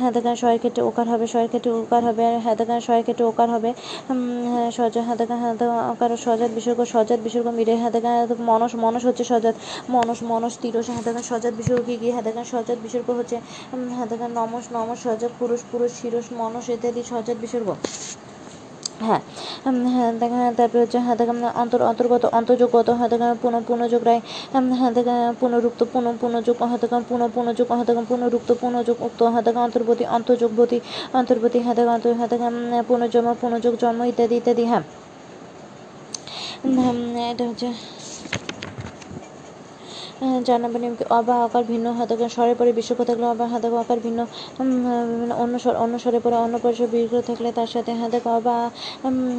[0.00, 3.24] হ্যাঁ দেখেন শয়ের ক্ষেত্রে ওকার হবে শয়ের ক্ষেত্রে ওকার হবে আর হ্যাঁ দেখেন শয়ের ক্ষেত্রে
[3.30, 3.70] ওকার হবে।
[4.76, 5.40] সজ হ্যাঁ দেখেন
[5.92, 8.14] ওকার সজাত বিসর্গ সজাত বিসর্গ মিলে হ্যাঁ দেখেন
[8.50, 9.56] মনস মনস হচ্ছে সজাত।
[9.94, 12.08] মনস মনস তিরস হ্যাঁ দেখেন সজাত বিসর্গ কি কি?
[12.14, 13.36] হ্যাঁ দেখেন সজাত বিসর্গ হচ্ছে
[13.96, 17.68] হ্যাঁ দেখেন নমস নমস সজাত পুরুষ পুরুষ শিরস মনস ইত্যাদি সজাত বিসর্গ।
[19.00, 19.20] হ্যাঁ
[19.86, 24.20] হ্যাঁ দেখা তারপরে হচ্ছে হ্যাঁ দেখা অন্তর, অন্তর্গত, অন্তর্যোগগত হ্যাঁ দেখা পুনঃ, পুনঃযোগ রায়
[24.72, 29.42] হ্যাঁ দেখা পুনরুক্ত, পুনঃ, পুনঃযোগ হ্যাঁ দেখা পুনঃ, পুনঃযোগ হ্যাঁ দেখা পুনরুক্ত, পুনঃযোগ উক্ত হ্যাঁ
[29.42, 30.78] দেখা অন্তর্বতী অন্তর্যোগবতী
[31.12, 32.48] অন্তর্বতী হ্যাঁ দেখা অন্তর হ্যাঁ দেখা
[32.88, 34.82] পুনর্জন্ম পুনঃযোগ জন্ম ইত্যাদি ইত্যাদি হ্যাঁ।
[37.30, 37.68] এটা হচ্ছে
[40.46, 44.20] চার নম্বর অবা আকার ভিন্ন হাতকে স্বরের পরে বিশ্বক থাকলে অবা হাতক আকার ভিন্ন
[45.36, 48.56] অন্য স্বর অন্য স্বরের পরে অন্য পরিসর বিগ্রহ থাকলে তার সাথে হাতক অবা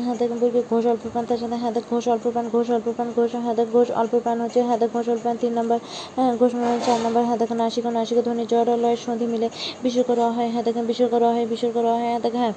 [0.07, 3.32] হাতক বলবে ঘোষ অল্প প্রাণ তার সাথে হাতক ঘোষ অল্প প্রাণ ঘোষ অল্প প্রাণ ঘোষ
[3.47, 5.78] হাতক ঘোষ অল্প প্রাণ হচ্ছে হাতক ঘোষ অল্প প্রাণ তিন নম্বর
[6.39, 9.47] ঘোষ মানে চার নম্বর হাতক নাসিক নাসিক ধ্বনি জড় লয়ের সন্ধি মিলে
[9.84, 12.53] বিশ্বক করা হয় হাতক বিশ্বক করা হয় বিশ্বক করা হয় হাতক হ্যাঁ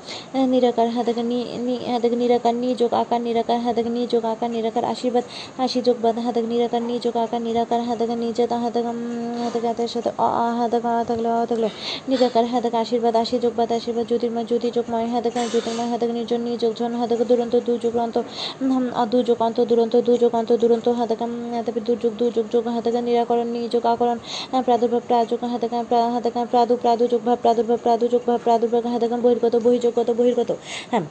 [0.47, 1.49] নিরাকার হাতক নি-
[1.87, 5.25] হাতক নিরাকার নি যোগ আকার নিরাকার হাতক নি যোগ আকার নিরাকার আশীর্বাদ
[5.59, 8.85] আশি যোগ বাদ হাতক নিরাকার নি যোগ আকার নিরাকার হাতক নিচে তা হাতক
[9.65, 11.69] হাতের সাথে অ আ হাতক আ থাকলে অ থাকলে
[12.09, 16.73] নিরাকার হাতক আশীর্বাদ আশি যোগ বাদ আশীর্বাদ জ্যোতির্ময় জ্যোতি যোগময় হাতক জ্যোতির্ময় হাতক নির্জন নিযোগ
[16.75, 18.17] জন হাতক দুরন্ত দুযোগ অন্ত
[19.13, 21.83] দুযোগ অন্ত দুরন্ত দুযোগ অন্ত দুরন্ত হাতক উম, তারপরে
[22.21, 24.19] দুযোগ যোগ হাতক নিরাকরণ নিযোগ আকরণ
[24.65, 30.09] প্রাদুর্ভাব প্রাযোগ হাতক হাতে হাতক প্রাদু প্রাদুযোগ ভাব প্রাদুর্ভাব প্রাদুযোগ ভাব প্রাদুর্ভাব হাতক বহির্গত বহিযোগগত
[30.11, 30.51] বহির্গত
[30.91, 31.05] হ্যাঁ।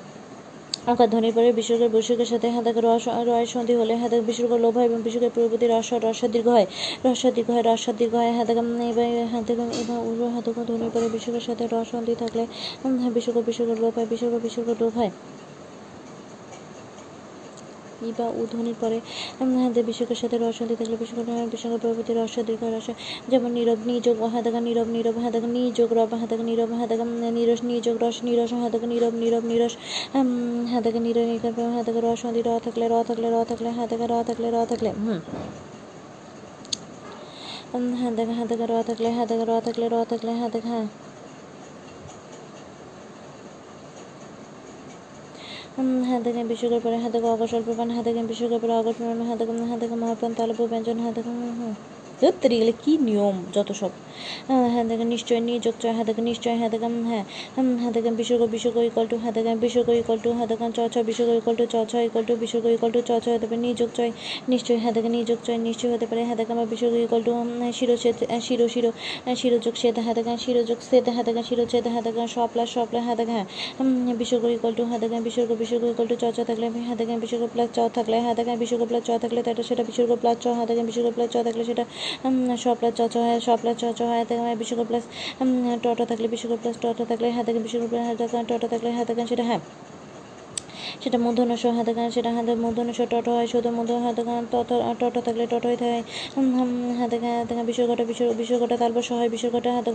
[0.89, 4.87] অকার ধ্বনির পরে বিসর্গের বৈশিকের সাথে হাতক রস রয় সন্ধি হলে হাতক বিসর্গ লোভ হয়
[4.89, 6.67] এবং বিসর্গের পূর্ববর্তী রস রস দীর্ঘ হয়।
[7.05, 9.07] রস দীর্ঘ হয় রস দীর্ঘ হয়। হাতক এবার
[9.83, 12.43] এবং উর্ব হাতক ধ্বনির পরে বিসর্গের সাথে রস সন্ধি থাকলে
[13.15, 15.11] বিসর্গ বিসর্গ লোভ হয় বিসর্গ বিসর্গ লোভ হয়।
[18.01, 18.43] ই বা উ
[18.79, 18.97] পরে
[19.83, 22.87] বিসর্গের সাথে রস সন্ধি থাকলে বিসর্গ বিসর্গের পরবর্তী রস দীর্ঘ রস
[23.29, 26.99] যেমন নীরব নিযোগ হাতক নীরব নীরব, হাতক নিযোগ রব, হাতক, নীরব, হাতক
[27.33, 29.73] নিরস নিযোগ রস, নিরস, হাতক, নীরব নীরব, নিরস
[30.71, 34.57] হাতক, নীরব হাতক, রস সন্ধি র থাকলে র থাকলে র থাকলে, হাতক র থাকলে র
[34.65, 35.19] থাকলে, হুম
[37.93, 40.65] হাতক হাতক র থাকলে, হাতক র থাকলে র থাকলে হাতক
[45.79, 49.95] উম, হাতকে বিশ্বকের পরে হাতকে অগস অল্প প্রাণ হাতকে বিশ্বকের পরে অগস প্রাণ হাতকে হাতকে
[49.95, 51.31] মহাপ্রাণ তালব্য ব্যঞ্জন হাতকে
[52.21, 53.91] ধরতে গেলে কি নিয়ম যত সব
[54.45, 57.23] আহ, হাতকে নিশ্চয় নিযোগ চয় হাতকে নিশ্চয় হাতকে উম, হ্যাঁ
[57.59, 61.55] উম, হাতকে বিসর্গ বিসর্গ ইকল টু হাতকে বিসর্গ ইকল টু হাতকে চ ছ বিসর্গ ইকল
[61.59, 64.11] টু চ ছ ইকল টু বিসর্গ ইকল টু চ ছ হতে পারে নিযোগ চয়
[64.47, 67.31] নিশ্চয় হাতকে নিযোগ চয় নিশ্চয় হতে পারে হাতকে আমার বিসর্গ ইকল টু
[67.73, 68.89] শিরোচ্ছেদ আহ, শিরো শিরো
[69.21, 73.45] আহ, শিরোযোগ সেদ হাতকে শিরোযোগ সেদ হাতকে শিরোচ্ছেদ হাতকে সপ্লা সপ্লা হাতকে হ্যাঁ
[73.79, 73.89] উম,
[74.21, 77.89] বিসর্গ ইকল টু হাতকে বিসর্গ বিসর্গ ইকল টু চ চ থাকলে হাতকে বিসর্গ প্লাস চ
[77.97, 81.47] থাকলে হাতকে বিসর্গ প্লাস চ থাকলে তাটা সেটা বিসর্গ প্লাস চ হাতকে বিসর্গ প্লাস চ
[81.47, 81.83] থাকলে সেটা
[82.23, 82.35] উম,
[82.97, 85.03] চচ হয় চ চচ হয় হয় হাতকে বিসর্গ প্লাস
[85.83, 89.61] টটো থাকলে বিসর্গ প্লাস টটো থাকলে হাতে বিসর্গ প্লাস হাতকে টটো থাকলে হাতকে সেটা হ্যাঁ।
[91.01, 94.41] সেটা মূর্ধন্য স হাতে গান সেটা হাতে মূর্ধন্য স টট হয় শুধু মূর্ধ হাতে গান
[94.53, 94.69] তত
[94.99, 95.99] টট থাকলে টটই থাকে
[96.99, 99.91] হাতে হাতে বিশ্বকটা বিশ্ব বিশ্বকটা তারপর সহায় বিশ্বকটা হাতে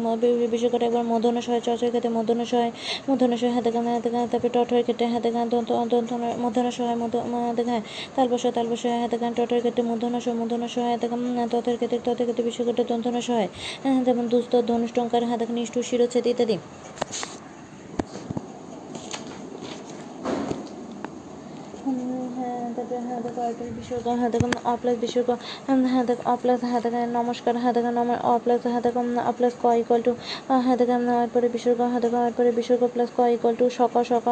[0.55, 2.73] বিশ্বকটা একবার মূর্ধন্য সহায় চর্চার ক্ষেত্রে মূর্ধন্য সহায়
[3.09, 6.11] মূর্ধন্য সহায় হাতে গান হাতে গান তারপরে টট হয়ে কেটে হাতে গান দন্ত দন্ত
[6.43, 7.81] মূর্ধন্য মূর্ধ হাতে গান
[8.17, 11.21] তালবস তালবস হাতে গান টটের ক্ষেত্রে মূর্ধন্য সহ মূর্ধন্য সহায় হাতে গান
[11.55, 13.19] ততের ক্ষেত্রে ততের ক্ষেত্রে বিশ্বকটা দন্তন্য
[13.85, 16.57] হ্যাঁ, যেমন দুস্থ ধনুষ্টঙ্কার হাতে নিষ্ঠুর শিরোচ্ছেদ ইত্যাদি
[21.79, 25.29] হুম, হ্যাঁ তারপরে হ্যাঁ দেখো আরেকটা বিসর্গ হ্যাঁ দেখো অপ্লাস বিসর্গ
[25.93, 30.01] হ্যাঁ দেখো অপ্লাস হ্যাঁ দেখো নমস্কার হ্যাঁ দেখো নম অপ্লাস হ্যাঁ দেখো অপ্লাস ক ইকুয়াল
[30.07, 30.13] টু
[30.67, 34.27] হ্যাঁ দেখো এরপরে বিসর্গ হ্যাঁ দেখো এরপরে বিসর্গ প্লাস ক ইকুয়াল টু সক সক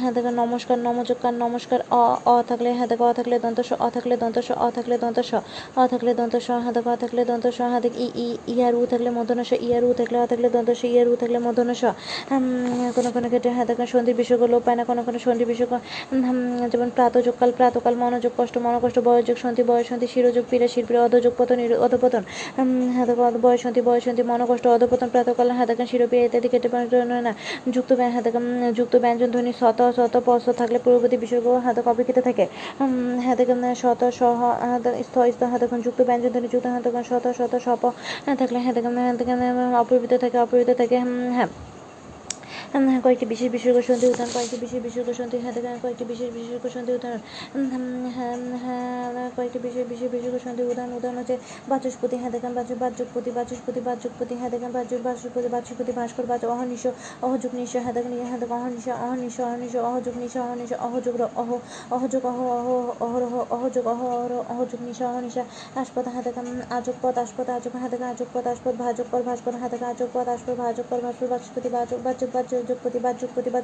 [0.00, 3.88] হ্যাঁ দেখো নমস্কার নমযোগকার নমস্কার, অ অ থাকলে হ্যাঁ দেখো অ থাকলে দন্ত, স, অ
[3.90, 5.32] থাকলে দন্ত, স, অ থাকলে দন্ত, স,
[5.76, 8.72] অ থাকলে দন্ত, স হ্যাঁ দেখো অ থাকলে দন্ত, স হ্যাঁ দেখ ই ই ইয়ার
[8.74, 11.68] উ থাকলে মদন স ইয়ার উ থাকলে অ থাকলে দন্ত, স ইয়ার উ থাকলে মদন
[11.74, 11.82] স
[12.96, 15.72] কোনো কোনো ক্ষেত্রে হ্যাঁ দেখো সন্ধি বিসর্গ লোপ পায় না, কোনো কোনো সন্ধি বিসর্গ
[16.72, 22.22] যেমন প্রাতযোগকাল প্রাতকাল মনোযোগ কষ্ট মনোকষ্ট বয়োযোগ সন্ধি বয়সন্ধি শিরোযোগ পীড়া শিরপীড়া অধযোগ পতন অধপতন
[23.20, 26.68] অধ- বয়সন্ধি বয়সন্ধি মনোকষ্ট অধপতন প্রাতকাল দেখেন শিরোপীড়া ইত্যাদি কেটে
[27.20, 27.32] না
[27.74, 28.24] যুক্ত ব্যা- হ্যাঁ
[28.72, 32.44] যুক্ত ব্যঞ্জন ধ্বনি শত শত পস্ত থাকলে পূর্ববর্তী বিসর্গ হাতক অবিকৃত থাকে।
[33.20, 33.36] হ্যাঁ
[33.74, 34.38] শত সহ
[35.02, 37.82] স্থ স্থ দেখেন যুক্ত ব্যঞ্জন ধ্বনি যুক্ত দেখেন শত শত সপ
[38.38, 40.96] থাকলে দেখেন হ্যাঁ অপরিবৃত থাকে অপরিবৃত থাকে
[41.36, 41.48] হ্যাঁ,
[42.74, 47.20] কয়েকটি বিশেষ বিসর্গ সন্ধি উদাহরণ, কয়েকটি বিশেষ সন্ধি হাতে গান কয়েকটি বিশেষ বিসর্গ সন্ধি উদাহরণ।
[48.16, 51.36] হ্যাঁ হ্যাঁ কয়েকটি বিশেষ বিশেষ বিসর্গ সন্ধি উদাহরণ উদাহরণ হচ্ছে
[51.70, 56.84] বাচস্পতি হ্যাঁ গান বাচ বাচকপতি বাচস্পতি বাচকপতি হ্যাঁ গান বাচ, বাচস্পতি বাচস্পতি, ভাস্কর, বাচ, অহনিশ,
[57.26, 61.50] অহযোগ, নিশ, হাতে গান হাতে অহনিশ অহনিশ অহনিশ, অহযোগ, নিশ, অহনিশ, অহযোগ অহ
[61.96, 62.68] অহযোগ, অহ অহ
[63.06, 65.42] অহরহ অহযোগ, অহ অহরহ অহযোগ, নিশ, অহনিশা
[65.80, 66.46] আস্পদ হাতে গান
[66.78, 70.08] আজক পদ আস্পদ আজক হাতে গান আজক পদ আস্পদ ভাজক কর ভাস্কর, হাতে গান আজক
[70.14, 73.60] পদ আস্পদ ভাজক কর ভাস্কর, বাচস্পতি বাচক বাচক বাচক যোগপতি বাচকপতি বা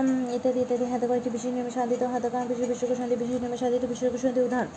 [0.00, 3.58] উম, ইত্যাদি ইত্যাদি হাতে কয়েকটি বিশেষ নিয়মে সাধিত হাতে গান বিশেষ বিশ্বক সন্ধি বিশেষ নিয়মে
[3.58, 4.70] সাধিত বিশ্বক সন্ধি উদাহরণ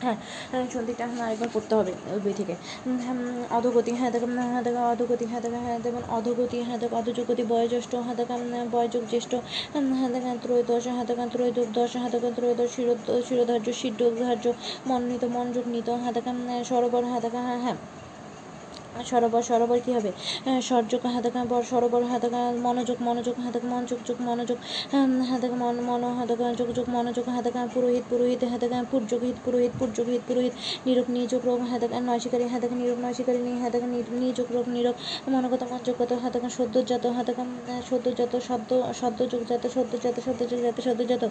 [0.00, 0.18] হ্যাঁ
[0.50, 1.92] হ্যাঁ, সন্ধিটা হ্যাঁ আরেকবার পড়তে হবে
[2.24, 2.54] বই থেকে
[2.98, 3.16] হ্যাঁ,
[3.50, 7.92] অধোগতি হ্যাঁ দেখো হ্যাঁ দেখো অধোগতি হ্যাঁ দেখো হ্যাঁ যেমন অধোগতি হ্যাঁ দেখো অধযোগতি বয়োজ্যেষ্ঠ
[7.96, 8.34] হ্যাঁ দেখো
[8.70, 9.32] বয়োযোগ জ্যেষ্ঠ
[9.92, 12.94] হ্যাঁ দেখো ত্রয়োদশ হ্যাঁ দেখো ত্রয়োদশ দশ হ্যাঁ দেখো ত্রয়োদশ শিরো
[13.28, 14.44] শিরোধার্য সিদ্ধধার্য
[14.86, 16.32] মনোনীত মনযোগ নিত হ্যাঁ দেখো
[16.64, 17.78] সরোবর হ্যাঁ দেখো হ্যাঁ হ্যাঁ
[19.10, 20.10] সরোবর সরোবর কী হবে?
[20.62, 24.58] সরযোগ হাতাকা বর সরোবর, হাতাকা, মনোযোগ মনোযোগ, হাতাকা, মনোযোগ, যোগ, মনোযোগ
[25.30, 30.06] হাতাকা, মন মন, হাতাকা, যোগ যোগ, মনোযোগ, হাতাকা, পুরোহিত পুরোহিত, হাতাকা পুরযোগ হিত পুরোহিত পুরযোগ
[30.06, 30.54] হিত পুরোহিত,
[30.86, 33.86] নিরোগ, নিযোগ, রোগ, হাতাকা নয় শিকারী হাতাকা, নিরোগ নয় শিকারী নি, হাতাকা
[34.20, 34.94] নিযোগ, রোগ, নিরোগ,
[35.28, 37.42] মনোগত মনযোগত হাতাকা, সদ্যজাত হাতাকা
[37.90, 38.70] সদ্যজাত, শব্দ
[39.00, 41.22] শব্দযোগ জাত সদ্যজাত সদ্যযোগ জাত সদ্যজাত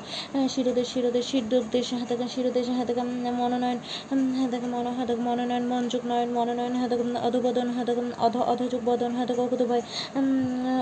[0.48, 0.88] শিরোদেশ
[1.26, 3.78] শিরযোগ দেশ হাতাকা, শিরোদেশ, হাতাকা মনোনয়ন
[4.42, 9.62] হাতাকা, মন, হাতাকা, মনোনয়ন, মনযোগ, নয়ন, মনোনয়ন, হাতাকা অধবদন হাতাকা অধ অধযোগ বদন হাত অকুত
[9.62, 9.82] ভয়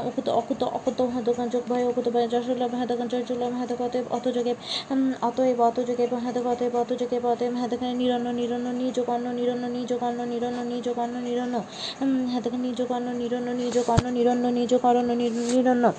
[0.06, 4.56] অকুত অকুত অকুত হাত যোগ ভয় অকুত ভয় যশোলভ হাত জয়জুলভ হাত অতএব অতযোগে
[4.92, 10.26] উম, অতএব অতযোগে হাত অতএব অতযোগে অতএব হাতাকা নিরন্ন নিরন্ন নিযোগ অন্ন নিরন্ন নিযোগ অন্ন
[10.26, 11.56] নিরন্ন নিযোগ অন্ন নিরন্ন
[12.00, 15.92] হাত হাতাকা নিযোগ অন্ন নিরন্ন নিযোগ অন্ন নিরন্ন নিযোগ অরণ্য নির- নিরন্ন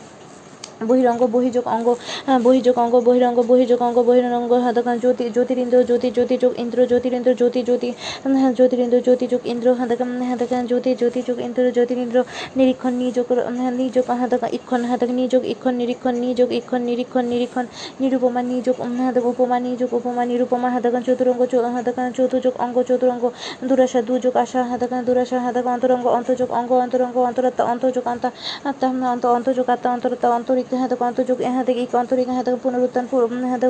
[0.81, 1.89] বহিরঙ্গ বহিযোগ অঙ্গ
[2.26, 4.53] হ্যাঁ, বহিযোগ অঙ্গ বহিরঙ্গ বহিযোগ অঙ্গ বহিরঙ্গ
[4.99, 7.93] জ্যোতি জ্যোতিরিন্দ্র জ্যোতি জ্যোতিযোগ ইন্দ্র জ্যোতিরিন্দ্র জ্যোতি জ্যোতি
[8.24, 12.24] হ্যাঁ, জ্যোতিরিন্দ্র জ্যোতিযোগ ইন্দ্র হাতকান হাতকান জ্যোতি জ্যোতিযোগ ইন্দ্র জ্যোতিরিন্দ্র
[12.57, 13.26] নিরীক্ষণ নিযোগ
[13.59, 17.66] হ্যাঁ, নিযোগ হাতকা ইক্ষণ হাতক নিযোগ ইক্ষণ নিরীক্ষণ নিযোগ ইক্ষণ নিরীক্ষণ নিরীক্ষণ
[18.01, 23.31] নিরুপমা নিযোগ হাতক উপমা নিযোগ উপমা নিরুপমা হাতকান চতুরঙ্গ চৌ- হাতকান চতুর্যোগ অঙ্গ চতুরঙ্গ
[23.64, 28.31] দুরাশা দুযোগ আশা হাতকান দুরাশা হাতক অন্তরঙ্গ অন্তর্যোগ অঙ্গ অন্তরঙ্গ অন্তরাত্মা অন্তর্যোগ আন্তা
[28.64, 33.04] আত্মা অন্ত অন্তর্যোগ আত্মা অন্তরাত্মা অন্তরিক হাতক অন্তর্যোগ হাতক ইক অন্তরিক হাতক পুনরুত্থান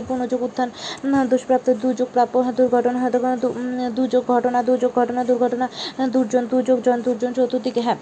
[0.08, 0.68] পুনযোগ উত্থান
[1.28, 2.98] দুষ্প্রাপ্ত দুযোগ প্রাপ্য হ্যাঁ, দুর্ঘটনা
[3.48, 7.98] উম, দুযোগ ঘটনা দুযোগ ঘটনা দুর্ঘটনা হ্যাঁ, দুর্জন দুযোগ জন দুর্জন চতুর্দিকে হ্যাঁ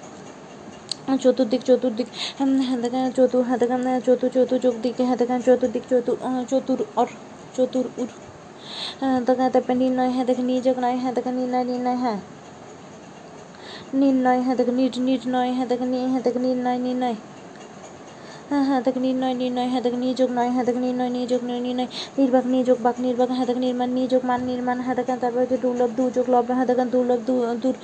[1.18, 2.06] চতুর্দিক চতুর্দিক
[2.38, 6.16] হ্যাঁ দেখেন চতুর হ্যাঁ দেখেন চতুর চতুর্যোগ দিকে হ্যাঁ চতুর্দিক চতুর
[6.48, 7.06] চতুর অর
[7.56, 8.08] চতুর উর
[9.00, 9.20] হ্যাঁ
[9.50, 12.18] তারপরে নির্ণয় হ্যাঁ দেখেন নিযোগ নয় হ্যাঁ নির্ণয় নির্ণয় হ্যাঁ
[13.94, 17.35] নির্ণয় হ্যাঁ দেখেন নির নির্ণয় হ্যাঁ দেখেন হ্যাঁ নির্ণয় নির্ণয়
[18.50, 21.88] হ্যাঁ হ্যাঁ নির্ণয় নির্ণয় হ্যাঁ দেখেন নিযোগ নয় হ্যাঁ দেখেন নির্ণয় নিযোগ নয় নির্ণয়
[22.18, 25.90] নির্বাক নিযোগ বাক নির্বাক হ্যাঁ দেখেন নির্মাণ নিযোগ মান নির্মাণ হ্যাঁ দেখেন তারপরে হচ্ছে দুর্লভ
[25.98, 27.74] দুযোগ লভ হ্যাঁ দেখেন দুর্লভ দূর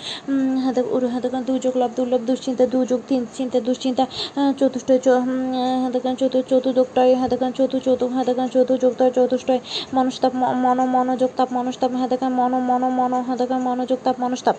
[0.57, 5.01] হ্যাঁ দেখেন উর হ্যাঁ দেখেন দুযোগ লভ দুর্লভ দুশ্চিন্তা দুযোগ তিন চিন্তা দুশ্চিন্তা আহ, চতুষ্টয়
[5.05, 5.31] চ- উম,
[5.75, 9.61] হ্যাঁ দেখেন চতুর চতুর্দোগটয় হ্যাঁ দেখেন চতু চতু হ্যাঁ দেখেন চতুর্যোগটয় চতুষ্টয়
[9.93, 10.33] মনস্তাপ
[10.63, 14.57] মন মনোযোগ তাপ মনস্তাপ হ্যাঁ দেখেন মন মন মন হ্যাঁ দেখেন মনোযোগ তাপ মনস্তাপ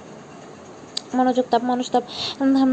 [1.14, 2.04] মনোযোগ তাপ মনস্তাপ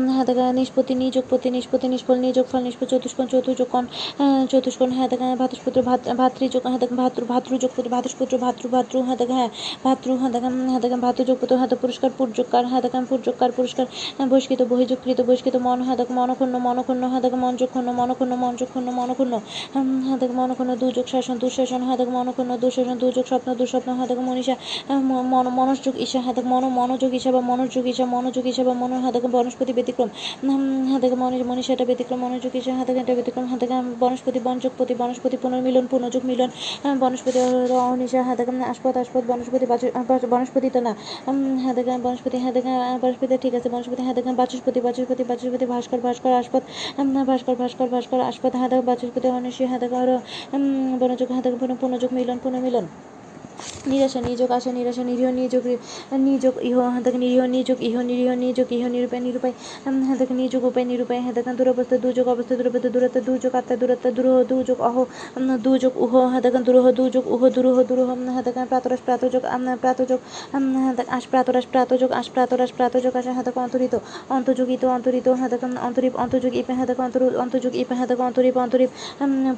[0.08, 3.84] হ্যাঁ দেখা নিষ্পত্তি নিযোগ প্রতি নিষ্পত্তি নিষ্ফল নিযোগ ফল নিষ্প চতুষ্কোণ চতুর্যোগ কোণ
[4.16, 8.96] আহ, চতুষ্কোণ হ্যাঁ দেখা ভাতুষপুত্র ভাত ভাতৃযোগ হ্যাঁ দেখা ভাতৃ ভাতৃযোগ প্রতি ভাতুষপুত্র ভাতৃ ভাতৃ
[9.00, 9.50] হ্যাঁ দেখা হ্যাঁ
[9.84, 10.30] ভাতৃ হ্যাঁ
[10.68, 13.86] হ্যাঁ দেখা ভাতৃযোগ প্রতি হ্যাঁ দেখা পুরস্কার পুরযোগকার হ্যাঁ দেখা পুরযোগকার পুরস্কার
[14.16, 15.96] হ্যাঁ, বহিষ্কৃত বহিযোগকৃত বহিষ্কৃত মন হ্যাঁ
[17.10, 19.34] হ্যাঁ দেখা মনযোগক্ষুণ্ণ মনক্ষুণ্ণ মনযোগক্ষুণ্ণ মনক্ষুণ্ণ
[19.74, 24.08] হুম, হ্যাঁ দেখা মনক্ষুণ্ণ দুযোগ শাসন দুঃশাসন হ্যাঁ দেখা মনক্ষুণ্ণ দুঃশাসন দুযোগ স্বপ্ন দুঃস্বপ্ন হ্যাঁ
[24.08, 24.54] দেখা মনীষা
[25.32, 28.96] মন মনসযোগ ঈশা হ্যাঁ দেখা মন মনোযোগ ঈশা বা মনোযোগ ঈশা মনোযোগ ঈশা বা মনো
[29.00, 30.08] হ্যাঁ বনস্পতি ব্যতিক্রম।
[30.42, 36.22] হুম, হ্যাঁ দেখা মনীষ ব্যতিক্রম মনোযোগ দেখা এটা ব্যতিক্রম দেখা বনস্পতি বনযোগপতি বনস্পতি পুনর্মিলন পুনযোগ
[36.24, 36.50] মিলন।
[37.00, 37.38] বনস্পতি
[37.92, 39.92] অনিশা দেখা আসপদ আসপদ বনস্পতি বাচু-
[40.30, 40.92] বনস্পতি তো না।
[41.62, 46.62] হ্যাঁ বনস্পতি দেখা বনস্পতি ঠিক আছে বনস্পতি দেখা বাচস্পতি বাচস্পতি বাচস্পতি ভাস্কর ভাস্কর আসপদ
[47.26, 52.38] ভাস্কর ভাস্কর ভাস্কর আসপদ হ্যাঁ দেখা বাচস্পতি অনিশী উম, বনযোগ হ্যাঁ দেখা পুনঃ পুনযোগ মিলন
[52.42, 52.86] পুনর্মিলন।
[53.86, 55.62] নিরাশা নিযোগ আশা নিরাশা নিরীহ নিযোগ
[56.18, 59.54] নিযোগ ইহ, হাতাকে নিরীহ নিযোগ, ইহ নিরীহ নিযোগ, ইহ নিরূপায় নিরূপায়
[60.08, 64.78] হাতাকে নিযোগ, উপায় নিরূপায়, হাতাকে দূরবস্থা, দুযোগ, অবস্থা, দূরবস্থা, দূরত্ব, দুযোগ, আত্মা, দূরত্ব, দুরূহ, দুযোগ,
[64.80, 64.96] অহ
[65.58, 69.42] দুযোগ, উহ, হাতাকে দুরূহ, দুযোগ, উহ, দুরূহ দুরূহ হাতাকে প্রাতরাস প্রাতযোগ
[69.80, 70.20] প্রাতযোগ
[71.08, 73.94] আশ প্রাতরাস প্রাতযোগ, আশ প্রাতরাস প্রাতযোগ আসা, হাতাকে অন্তরিত,
[74.28, 78.90] অন্তর্যোগিত, অন্তরিত, হাতাকে অন্তরীপ, অন্তর্যোগ ইপে, হাতাকে অন্তর অন্তযোগ ইপে, হাতাকে অন্তরীপ অন্তরীপ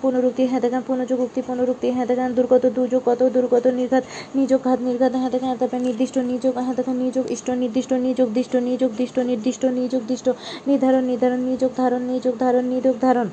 [0.02, 5.38] পুনরুক্তি, হাতাকে পুনযোগ উক্তি পুনরুক্তি, হাতাকে দুর্গত দুযোগ কত দুর্গত নির্ঘাত নিযোগ ঘাত নির্ঘাত হাতে
[5.42, 10.26] তারপরে নির্দিষ্ট নিযোগ হাতাকে নিযোগ, ইষ্ট, নির্দিষ্ট নিযোগ, দিষ্ট নিযোগ, দিষ্ট নির্দিষ্ট নিযোগ, দিষ্ট,
[10.66, 13.28] নির্ধারণ নির্ধারণ, নিযোগ, ধারণ নিযোগ ধারণ নিযোগ, ধারণ।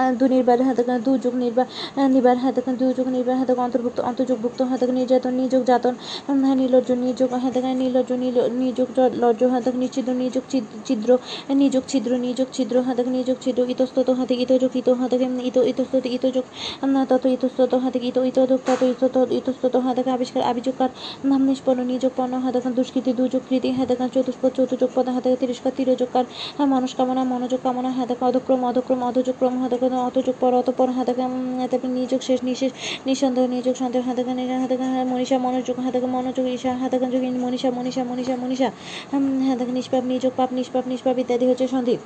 [0.00, 5.32] আহ, দুনির্বার হাতাকে দুযোগ নির্বার আহ, নিবার হাতাকে দুযোগ নির্বার হাতাকে অন্তর্ভুক্ত অন্তর্যোগভুক্ত হাতাকে নির্যাতন
[5.34, 5.94] নিযোগ যাতন
[6.40, 8.88] হ্যাঁ, নির্লজ্জ নিযোগ হাতাকে নির্লজ্জ নিল- নিযোগ
[9.22, 10.44] লজ্জ হাতাকে নিশ্চিদ্র নিযোগ
[10.86, 11.10] ছিদ্র
[11.54, 16.44] নিযোগ ছিদ্র নিযোগ ছিদ্র হাতাকে নিযোগ ছিদ্র ইতস্তত হাতে ইতযোগ ইত হাতাকে ইত ইতস্তত ইতযোগ
[17.10, 20.90] তত ইতস্তত হাতাকে ইত ইতযোগ তত ইতত ইতস্তত হাতাকে আবিষ্কার আবিযোগকার
[21.24, 26.24] নাম নিষ্পন্ন নিযোগ পণ্য হাতাকে দুষ্কৃতি দুযোগ কৃতি হাতাকে চতুষ্পদ চতুযোগ পদ হাতাকে তিরস্কার তিরযোগকার
[26.56, 29.54] হ্যাঁ, মনস্কামনা মনোযোগ কামনা হাতাকে অধক্রম অধক্রম অধযোগ ক্রম
[30.08, 31.12] অতযোগ পর, অতঃপর হাতে
[31.70, 32.72] তারপর নিযোগ শেষ, নিঃশেষ,
[33.06, 38.02] নিঃসন্দেহ, নিযোগ, সন্দেহ, হাতাকা হাতে হাতাকা মনীষা, মনোযোগ, হাতাকা মনোযোগ, ঈশা, হাতাকা যোগ মনীষা মনীষা
[38.10, 38.68] মনীষা মনীষা
[39.48, 41.96] হাতাকা নিষ্পাপ, নিযোগ, পাপ, নিষ্পাপ নিষ্পাপ ইত্যাদি হচ্ছে সন্ধি।